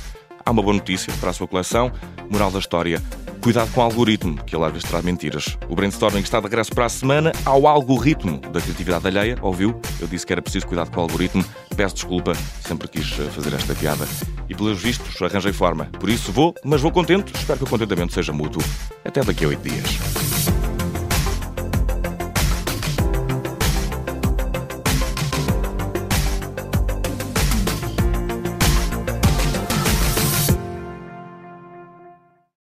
há 0.44 0.52
uma 0.52 0.64
boa 0.64 0.74
notícia 0.74 1.14
para 1.20 1.30
a 1.30 1.34
sua 1.34 1.48
coleção. 1.48 1.92
Moral 2.30 2.50
da 2.50 2.60
história: 2.60 3.02
cuidado 3.44 3.70
com 3.74 3.82
o 3.82 3.84
algoritmo, 3.84 4.42
que 4.46 4.56
ele 4.56 4.64
às 4.64 4.72
vezes 4.72 4.88
traz 4.88 5.04
mentiras. 5.04 5.58
O 5.68 5.76
brainstorming 5.76 6.22
está 6.22 6.40
de 6.40 6.46
regresso 6.46 6.74
para 6.74 6.86
a 6.86 6.90
semana 6.90 7.34
ao 7.44 7.68
algoritmo 7.68 8.38
da 8.40 8.62
criatividade 8.62 9.06
alheia. 9.06 9.38
Ouviu? 9.42 9.80
Eu 10.00 10.08
disse 10.08 10.26
que 10.26 10.32
era 10.32 10.42
preciso 10.42 10.66
cuidado 10.66 10.90
com 10.90 11.02
o 11.02 11.04
algoritmo. 11.04 11.44
Peço 11.76 11.96
desculpa, 11.96 12.34
sempre 12.66 12.88
quis 12.88 13.12
eh, 13.20 13.30
fazer 13.32 13.54
esta 13.54 13.76
piada. 13.76 14.08
E 14.48 14.56
pelos 14.56 14.82
vistos, 14.82 15.22
arranjei 15.22 15.52
forma. 15.52 15.86
Por 16.00 16.10
isso 16.10 16.32
vou, 16.32 16.56
mas 16.64 16.80
vou 16.80 16.92
contente. 16.92 17.34
Espero 17.36 17.60
que 17.60 17.66
o 17.66 17.70
contentamento 17.70 18.14
seja 18.14 18.32
mútuo. 18.32 18.64
Até 19.04 19.22
daqui 19.22 19.44
a 19.44 19.50
oito 19.50 19.62
dias. 19.62 20.23